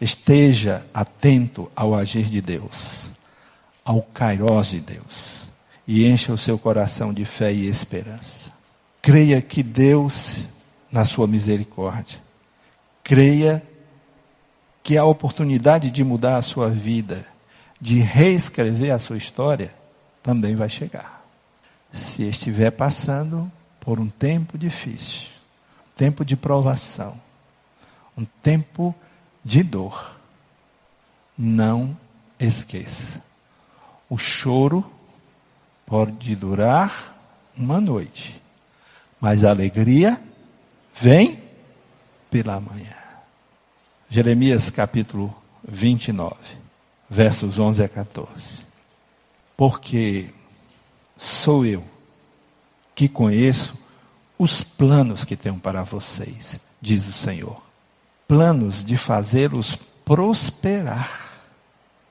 Esteja 0.00 0.86
atento 0.94 1.70
ao 1.74 1.94
agir 1.94 2.26
de 2.26 2.40
Deus, 2.40 3.10
ao 3.84 4.02
kairós 4.02 4.68
de 4.68 4.80
Deus 4.80 5.46
e 5.86 6.06
encha 6.06 6.32
o 6.32 6.38
seu 6.38 6.58
coração 6.58 7.12
de 7.12 7.24
fé 7.24 7.52
e 7.52 7.68
esperança. 7.68 8.50
Creia 9.00 9.40
que 9.40 9.62
Deus, 9.62 10.40
na 10.90 11.04
sua 11.04 11.26
misericórdia, 11.26 12.25
creia 13.06 13.62
que 14.82 14.98
a 14.98 15.04
oportunidade 15.04 15.92
de 15.92 16.02
mudar 16.02 16.38
a 16.38 16.42
sua 16.42 16.68
vida, 16.68 17.24
de 17.80 18.00
reescrever 18.00 18.92
a 18.92 18.98
sua 18.98 19.16
história, 19.16 19.72
também 20.24 20.56
vai 20.56 20.68
chegar. 20.68 21.24
Se 21.92 22.24
estiver 22.24 22.72
passando 22.72 23.50
por 23.78 24.00
um 24.00 24.08
tempo 24.08 24.58
difícil, 24.58 25.20
um 25.86 25.96
tempo 25.96 26.24
de 26.24 26.34
provação, 26.34 27.20
um 28.18 28.24
tempo 28.42 28.92
de 29.44 29.62
dor, 29.62 30.16
não 31.38 31.96
esqueça. 32.40 33.22
O 34.10 34.18
choro 34.18 34.84
pode 35.86 36.34
durar 36.34 37.16
uma 37.56 37.80
noite, 37.80 38.42
mas 39.20 39.44
a 39.44 39.50
alegria 39.50 40.20
vem 40.92 41.45
pela 42.30 42.60
manhã. 42.60 42.96
Jeremias 44.08 44.70
capítulo 44.70 45.34
29, 45.66 46.34
versos 47.08 47.58
11 47.58 47.82
a 47.82 47.88
14. 47.88 48.66
Porque 49.56 50.26
sou 51.16 51.64
eu 51.64 51.82
que 52.94 53.08
conheço 53.08 53.76
os 54.38 54.62
planos 54.62 55.24
que 55.24 55.36
tenho 55.36 55.58
para 55.58 55.82
vocês, 55.82 56.60
diz 56.80 57.06
o 57.06 57.12
Senhor. 57.12 57.62
Planos 58.28 58.84
de 58.84 58.96
fazê-los 58.96 59.78
prosperar 60.04 61.40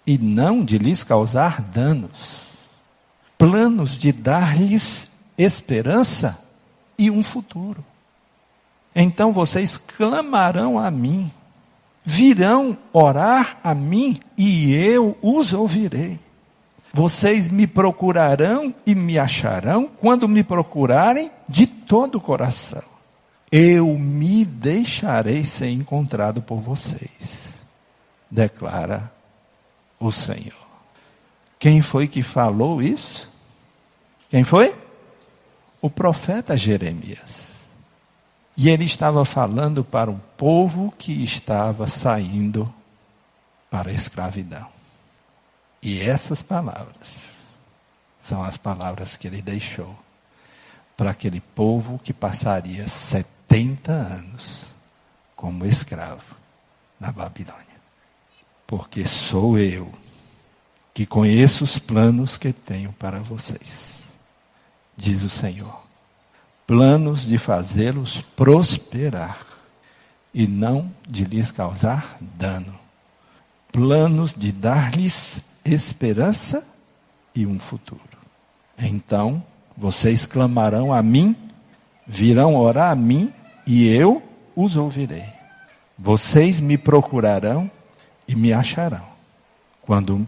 e 0.05 0.17
não 0.17 0.63
de 0.63 0.77
lhes 0.77 1.03
causar 1.03 1.61
danos 1.61 2.45
planos 3.37 3.97
de 3.97 4.11
dar-lhes 4.11 5.11
esperança 5.37 6.43
e 6.97 7.11
um 7.11 7.23
futuro. 7.23 7.83
Então 8.95 9.33
vocês 9.33 9.75
clamarão 9.75 10.79
a 10.79 10.89
mim, 10.89 11.29
virão 12.03 12.77
orar 12.93 13.57
a 13.61 13.75
mim 13.75 14.19
e 14.37 14.73
eu 14.73 15.17
os 15.21 15.51
ouvirei. 15.51 16.17
Vocês 16.93 17.49
me 17.49 17.67
procurarão 17.67 18.73
e 18.85 18.95
me 18.95 19.19
acharão 19.19 19.89
quando 19.99 20.29
me 20.29 20.45
procurarem 20.45 21.29
de 21.47 21.67
todo 21.67 22.15
o 22.19 22.21
coração. 22.21 22.83
Eu 23.51 23.87
me 23.99 24.45
deixarei 24.45 25.43
ser 25.43 25.69
encontrado 25.69 26.41
por 26.41 26.61
vocês, 26.61 27.53
declara 28.31 29.11
o 29.99 30.09
Senhor. 30.09 30.65
Quem 31.59 31.81
foi 31.81 32.07
que 32.07 32.23
falou 32.23 32.81
isso? 32.81 33.29
Quem 34.29 34.45
foi? 34.45 34.73
O 35.81 35.89
profeta 35.89 36.55
Jeremias. 36.55 37.54
E 38.57 38.69
ele 38.69 38.85
estava 38.85 39.25
falando 39.25 39.83
para 39.83 40.09
um 40.09 40.19
povo 40.37 40.93
que 40.97 41.23
estava 41.23 41.87
saindo 41.87 42.73
para 43.69 43.89
a 43.89 43.93
escravidão. 43.93 44.67
E 45.81 46.01
essas 46.01 46.41
palavras 46.41 47.35
são 48.21 48.43
as 48.43 48.57
palavras 48.57 49.15
que 49.15 49.27
ele 49.27 49.41
deixou 49.41 49.95
para 50.95 51.11
aquele 51.11 51.41
povo 51.41 51.99
que 51.99 52.13
passaria 52.13 52.87
70 52.87 53.91
anos 53.91 54.67
como 55.35 55.65
escravo 55.65 56.35
na 56.99 57.11
Babilônia. 57.11 57.65
Porque 58.65 59.05
sou 59.05 59.59
eu 59.59 59.93
que 60.93 61.05
conheço 61.05 61.63
os 61.65 61.77
planos 61.77 62.37
que 62.37 62.53
tenho 62.53 62.93
para 62.93 63.19
vocês, 63.19 64.03
diz 64.95 65.21
o 65.21 65.29
Senhor. 65.29 65.84
Planos 66.67 67.25
de 67.25 67.37
fazê-los 67.37 68.21
prosperar 68.35 69.37
e 70.33 70.47
não 70.47 70.91
de 71.07 71.23
lhes 71.23 71.51
causar 71.51 72.17
dano. 72.19 72.77
Planos 73.71 74.33
de 74.33 74.51
dar-lhes 74.51 75.41
esperança 75.63 76.65
e 77.33 77.45
um 77.45 77.59
futuro. 77.59 78.01
Então 78.77 79.43
vocês 79.77 80.25
clamarão 80.25 80.93
a 80.93 81.03
mim, 81.03 81.35
virão 82.07 82.55
orar 82.55 82.91
a 82.91 82.95
mim 82.95 83.33
e 83.67 83.87
eu 83.87 84.23
os 84.55 84.77
ouvirei. 84.77 85.25
Vocês 85.97 86.59
me 86.59 86.77
procurarão 86.77 87.69
e 88.27 88.35
me 88.35 88.53
acharão 88.53 89.05
quando 89.81 90.27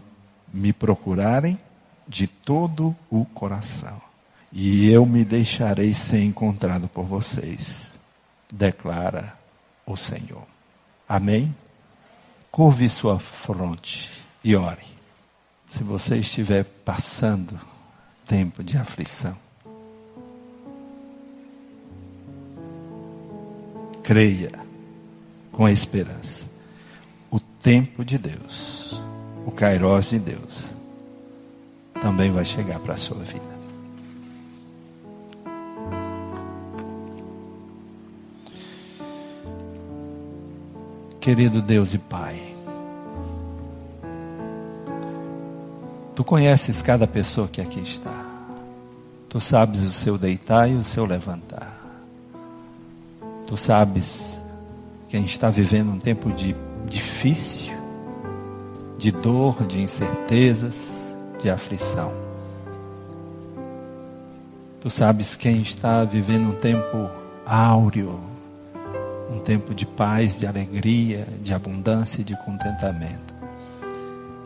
me 0.52 0.72
procurarem 0.72 1.58
de 2.06 2.26
todo 2.26 2.96
o 3.10 3.24
coração, 3.26 4.00
e 4.52 4.90
eu 4.90 5.04
me 5.04 5.24
deixarei 5.24 5.92
ser 5.92 6.22
encontrado 6.22 6.88
por 6.88 7.04
vocês, 7.04 7.92
declara 8.52 9.34
o 9.86 9.96
Senhor. 9.96 10.46
Amém? 11.08 11.54
Curve 12.50 12.88
sua 12.88 13.18
fronte 13.18 14.10
e 14.42 14.56
ore. 14.56 14.86
Se 15.68 15.82
você 15.82 16.16
estiver 16.16 16.64
passando 16.64 17.58
tempo 18.26 18.64
de 18.64 18.78
aflição, 18.78 19.36
creia 24.02 24.52
com 25.52 25.66
a 25.66 25.72
esperança. 25.72 26.46
O 27.30 27.38
tempo 27.38 28.04
de 28.04 28.16
Deus 28.16 28.88
o 29.48 29.50
Kairos 29.50 30.10
de 30.10 30.18
Deus 30.18 30.74
também 32.02 32.30
vai 32.30 32.44
chegar 32.44 32.78
para 32.80 32.92
a 32.92 32.98
sua 32.98 33.24
vida. 33.24 33.57
Querido 41.28 41.60
Deus 41.60 41.92
e 41.92 41.98
Pai, 41.98 42.40
Tu 46.16 46.24
conheces 46.24 46.80
cada 46.80 47.06
pessoa 47.06 47.46
que 47.46 47.60
aqui 47.60 47.80
está. 47.80 48.24
Tu 49.28 49.38
sabes 49.38 49.82
o 49.82 49.92
seu 49.92 50.16
deitar 50.16 50.70
e 50.70 50.74
o 50.74 50.82
seu 50.82 51.04
levantar. 51.04 51.70
Tu 53.46 53.58
sabes 53.58 54.42
quem 55.10 55.26
está 55.26 55.50
vivendo 55.50 55.92
um 55.92 55.98
tempo 55.98 56.32
de 56.32 56.56
difícil 56.86 57.74
de 58.96 59.12
dor, 59.12 59.66
de 59.66 59.82
incertezas, 59.82 61.14
de 61.42 61.50
aflição. 61.50 62.10
Tu 64.80 64.88
sabes 64.88 65.36
quem 65.36 65.60
está 65.60 66.04
vivendo 66.04 66.48
um 66.48 66.54
tempo 66.54 67.10
áureo, 67.44 68.18
um 69.30 69.38
tempo 69.38 69.74
de 69.74 69.84
paz, 69.84 70.38
de 70.38 70.46
alegria, 70.46 71.26
de 71.42 71.52
abundância 71.52 72.22
e 72.22 72.24
de 72.24 72.36
contentamento. 72.44 73.34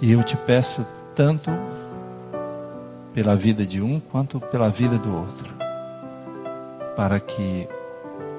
E 0.00 0.10
eu 0.10 0.22
te 0.22 0.36
peço 0.36 0.84
tanto 1.14 1.50
pela 3.14 3.36
vida 3.36 3.64
de 3.64 3.80
um 3.80 4.00
quanto 4.00 4.40
pela 4.40 4.68
vida 4.68 4.98
do 4.98 5.14
outro, 5.14 5.52
para 6.96 7.20
que 7.20 7.68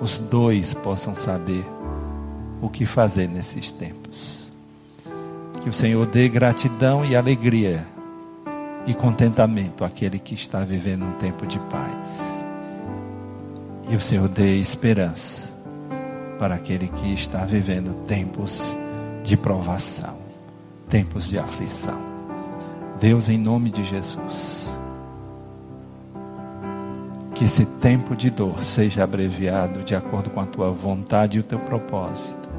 os 0.02 0.18
dois 0.18 0.74
possam 0.74 1.16
saber 1.16 1.64
o 2.62 2.70
que 2.70 2.86
fazer 2.86 3.30
nesses 3.30 3.72
tempos. 3.72 4.52
Que 5.62 5.70
o 5.70 5.74
Senhor 5.74 6.06
dê 6.06 6.28
gratidão 6.28 7.06
e 7.06 7.16
alegria 7.16 7.86
e 8.86 8.94
contentamento 8.94 9.86
àquele 9.86 10.20
que 10.20 10.34
está 10.34 10.60
vivendo 10.60 11.06
um 11.06 11.14
tempo 11.14 11.48
de 11.48 11.58
paz. 11.60 12.22
E 13.90 13.96
o 13.96 14.00
Senhor 14.00 14.28
dê 14.28 14.58
esperança 14.58 15.53
para 16.38 16.56
aquele 16.56 16.88
que 16.88 17.14
está 17.14 17.46
vivendo 17.46 18.06
tempos 18.06 18.78
de 19.24 19.38
provação, 19.38 20.18
tempos 20.90 21.28
de 21.28 21.38
aflição. 21.38 21.98
Deus, 23.00 23.30
em 23.30 23.38
nome 23.38 23.70
de 23.70 23.84
Jesus, 23.84 24.78
que 27.34 27.46
esse 27.46 27.66
tempo 27.66 28.16
de 28.16 28.30
dor 28.30 28.64
seja 28.64 29.04
abreviado 29.04 29.84
de 29.84 29.96
acordo 29.96 30.30
com 30.30 30.40
a 30.40 30.46
tua 30.46 30.72
vontade 30.72 31.38
e 31.38 31.40
o 31.40 31.44
teu 31.44 31.60
propósito, 31.60 32.50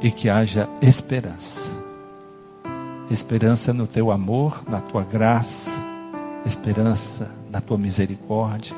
e 0.00 0.10
que 0.10 0.28
haja 0.28 0.68
esperança 0.80 1.76
esperança 3.10 3.72
no 3.72 3.86
teu 3.86 4.10
amor, 4.10 4.62
na 4.68 4.80
tua 4.80 5.04
graça, 5.04 5.70
esperança 6.44 7.30
na 7.50 7.60
tua 7.60 7.78
misericórdia, 7.78 8.74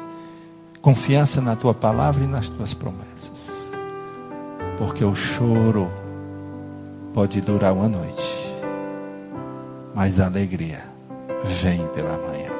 confiança 0.81 1.41
na 1.41 1.57
tua 1.57 1.75
palavra 1.75 2.25
e 2.25 2.27
nas 2.27 2.49
tuas 2.49 2.73
promessas. 2.75 3.51
Porque 4.77 5.05
o 5.05 5.15
choro 5.15 5.91
pode 7.13 7.41
durar 7.41 7.73
uma 7.73 7.89
noite, 7.89 8.55
mas 9.95 10.21
a 10.21 10.27
alegria 10.27 10.83
vem 11.45 11.87
pela 11.89 12.17
manhã. 12.17 12.51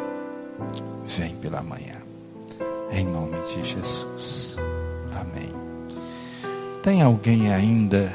Vem 1.07 1.37
pela 1.37 1.63
manhã. 1.63 1.95
Em 2.91 3.05
nome 3.05 3.37
de 3.49 3.65
Jesus. 3.65 4.57
Amém. 5.13 5.53
Tem 6.83 7.03
alguém 7.03 7.53
ainda 7.53 8.13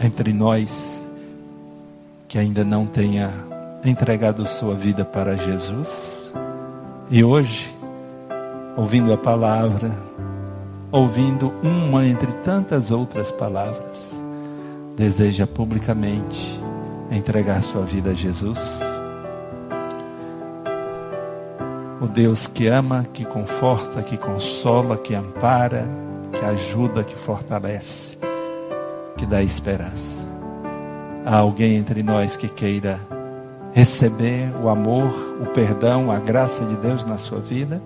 entre 0.00 0.32
nós 0.32 1.06
que 2.28 2.38
ainda 2.38 2.64
não 2.64 2.86
tenha 2.86 3.30
entregado 3.84 4.46
sua 4.46 4.74
vida 4.74 5.04
para 5.04 5.36
Jesus 5.36 6.16
e 7.08 7.22
hoje, 7.22 7.72
ouvindo 8.76 9.12
a 9.12 9.16
palavra, 9.16 9.90
ouvindo 10.92 11.52
uma 11.62 12.04
entre 12.04 12.30
tantas 12.44 12.90
outras 12.90 13.30
palavras, 13.30 14.22
deseja 14.94 15.46
publicamente 15.46 16.60
entregar 17.10 17.62
sua 17.62 17.82
vida 17.82 18.10
a 18.10 18.14
Jesus? 18.14 18.58
O 22.00 22.06
Deus 22.06 22.46
que 22.46 22.66
ama, 22.66 23.06
que 23.12 23.24
conforta, 23.24 24.02
que 24.02 24.18
consola, 24.18 24.98
que 24.98 25.14
ampara, 25.14 25.88
que 26.32 26.44
ajuda, 26.44 27.02
que 27.02 27.16
fortalece, 27.16 28.18
que 29.16 29.24
dá 29.24 29.42
esperança. 29.42 30.22
Há 31.24 31.36
alguém 31.36 31.76
entre 31.76 32.02
nós 32.02 32.36
que 32.36 32.48
queira 32.48 33.00
receber 33.72 34.52
o 34.62 34.68
amor, 34.68 35.10
o 35.40 35.46
perdão, 35.46 36.10
a 36.10 36.18
graça 36.18 36.64
de 36.64 36.76
Deus 36.76 37.04
na 37.04 37.18
sua 37.18 37.40
vida? 37.40 37.80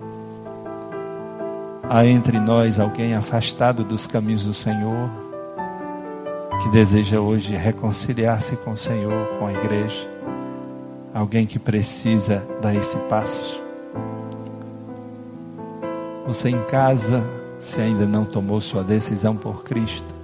Há 1.93 2.05
entre 2.05 2.39
nós 2.39 2.79
alguém 2.79 3.15
afastado 3.15 3.83
dos 3.83 4.07
caminhos 4.07 4.45
do 4.45 4.53
Senhor, 4.53 5.09
que 6.63 6.69
deseja 6.69 7.19
hoje 7.19 7.53
reconciliar-se 7.53 8.55
com 8.55 8.71
o 8.71 8.77
Senhor, 8.77 9.27
com 9.37 9.47
a 9.47 9.51
igreja? 9.51 10.09
Alguém 11.13 11.45
que 11.45 11.59
precisa 11.59 12.47
dar 12.61 12.73
esse 12.73 12.95
passo? 13.09 13.61
Você 16.27 16.47
em 16.47 16.63
casa, 16.63 17.27
se 17.59 17.81
ainda 17.81 18.05
não 18.05 18.23
tomou 18.23 18.61
sua 18.61 18.85
decisão 18.85 19.35
por 19.35 19.61
Cristo, 19.65 20.15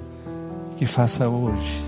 que 0.77 0.85
faça 0.85 1.27
hoje 1.27 1.83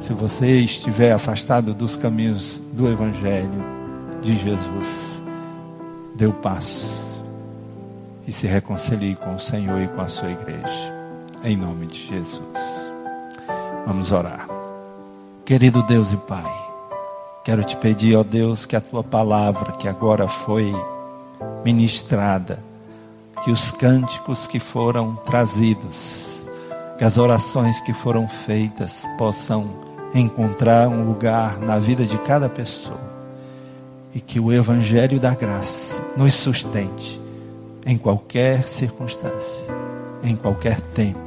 se 0.00 0.12
você 0.12 0.58
estiver 0.58 1.12
afastado 1.12 1.72
dos 1.72 1.96
caminhos 1.96 2.58
do 2.74 2.86
Evangelho 2.86 3.64
de 4.20 4.36
Jesus, 4.36 5.22
dê 6.14 6.26
o 6.26 6.32
passo 6.34 7.07
e 8.28 8.32
se 8.32 8.46
reconcilie 8.46 9.14
com 9.16 9.34
o 9.34 9.40
Senhor 9.40 9.80
e 9.80 9.88
com 9.88 10.02
a 10.02 10.06
sua 10.06 10.30
igreja. 10.30 10.94
Em 11.42 11.56
nome 11.56 11.86
de 11.86 11.98
Jesus. 12.08 12.42
Vamos 13.86 14.12
orar. 14.12 14.46
Querido 15.46 15.82
Deus 15.84 16.12
e 16.12 16.16
Pai, 16.18 16.44
quero 17.42 17.64
te 17.64 17.74
pedir, 17.78 18.16
ó 18.16 18.22
Deus, 18.22 18.66
que 18.66 18.76
a 18.76 18.82
tua 18.82 19.02
palavra 19.02 19.72
que 19.72 19.88
agora 19.88 20.28
foi 20.28 20.74
ministrada, 21.64 22.58
que 23.42 23.50
os 23.50 23.72
cânticos 23.72 24.46
que 24.46 24.60
foram 24.60 25.16
trazidos, 25.24 26.42
que 26.98 27.04
as 27.04 27.16
orações 27.16 27.80
que 27.80 27.94
foram 27.94 28.28
feitas 28.28 29.04
possam 29.16 29.70
encontrar 30.14 30.86
um 30.86 31.06
lugar 31.06 31.58
na 31.60 31.78
vida 31.78 32.04
de 32.04 32.18
cada 32.18 32.46
pessoa 32.46 33.00
e 34.14 34.20
que 34.20 34.38
o 34.38 34.52
Evangelho 34.52 35.18
da 35.18 35.34
Graça 35.34 35.96
nos 36.14 36.34
sustente 36.34 37.27
em 37.88 37.96
qualquer 37.96 38.68
circunstância, 38.68 39.64
em 40.22 40.36
qualquer 40.36 40.78
tempo, 40.78 41.18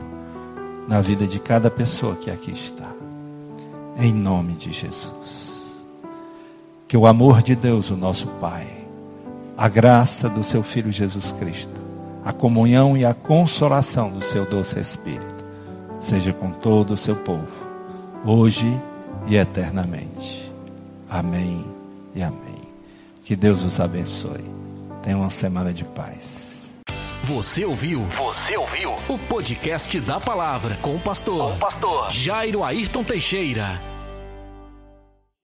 na 0.87 1.01
vida 1.01 1.25
de 1.25 1.39
cada 1.39 1.71
pessoa 1.71 2.15
que 2.15 2.29
aqui 2.29 2.51
está. 2.51 2.87
Em 3.97 4.13
nome 4.13 4.53
de 4.53 4.71
Jesus. 4.71 5.63
Que 6.87 6.95
o 6.95 7.07
amor 7.07 7.41
de 7.41 7.55
Deus, 7.55 7.89
o 7.89 7.97
nosso 7.97 8.27
Pai, 8.39 8.67
a 9.57 9.67
graça 9.67 10.29
do 10.29 10.43
seu 10.43 10.61
Filho 10.61 10.91
Jesus 10.91 11.31
Cristo, 11.31 11.81
a 12.23 12.31
comunhão 12.31 12.95
e 12.95 13.03
a 13.05 13.13
consolação 13.15 14.11
do 14.11 14.23
seu 14.23 14.45
doce 14.45 14.79
Espírito, 14.79 15.43
seja 15.99 16.31
com 16.31 16.51
todo 16.51 16.93
o 16.93 16.97
seu 16.97 17.15
povo 17.15 17.71
hoje 18.23 18.71
e 19.25 19.35
eternamente. 19.35 20.53
Amém 21.09 21.65
e 22.13 22.21
amém. 22.21 22.61
Que 23.25 23.35
Deus 23.35 23.63
os 23.63 23.79
abençoe. 23.79 24.45
Tenha 25.01 25.17
uma 25.17 25.31
semana 25.31 25.73
de 25.73 25.83
paz. 25.83 26.50
Você 27.23 27.63
ouviu? 27.63 28.05
Você 28.05 28.57
ouviu? 28.57 28.95
O 29.07 29.15
podcast 29.17 29.99
da 29.99 30.19
palavra 30.19 30.75
com 30.81 30.95
o 30.95 30.99
pastor, 30.99 31.51
com 31.51 31.55
o 31.55 31.59
pastor 31.59 32.09
Jairo 32.09 32.63
Ayrton 32.63 33.03
Teixeira. 33.03 33.79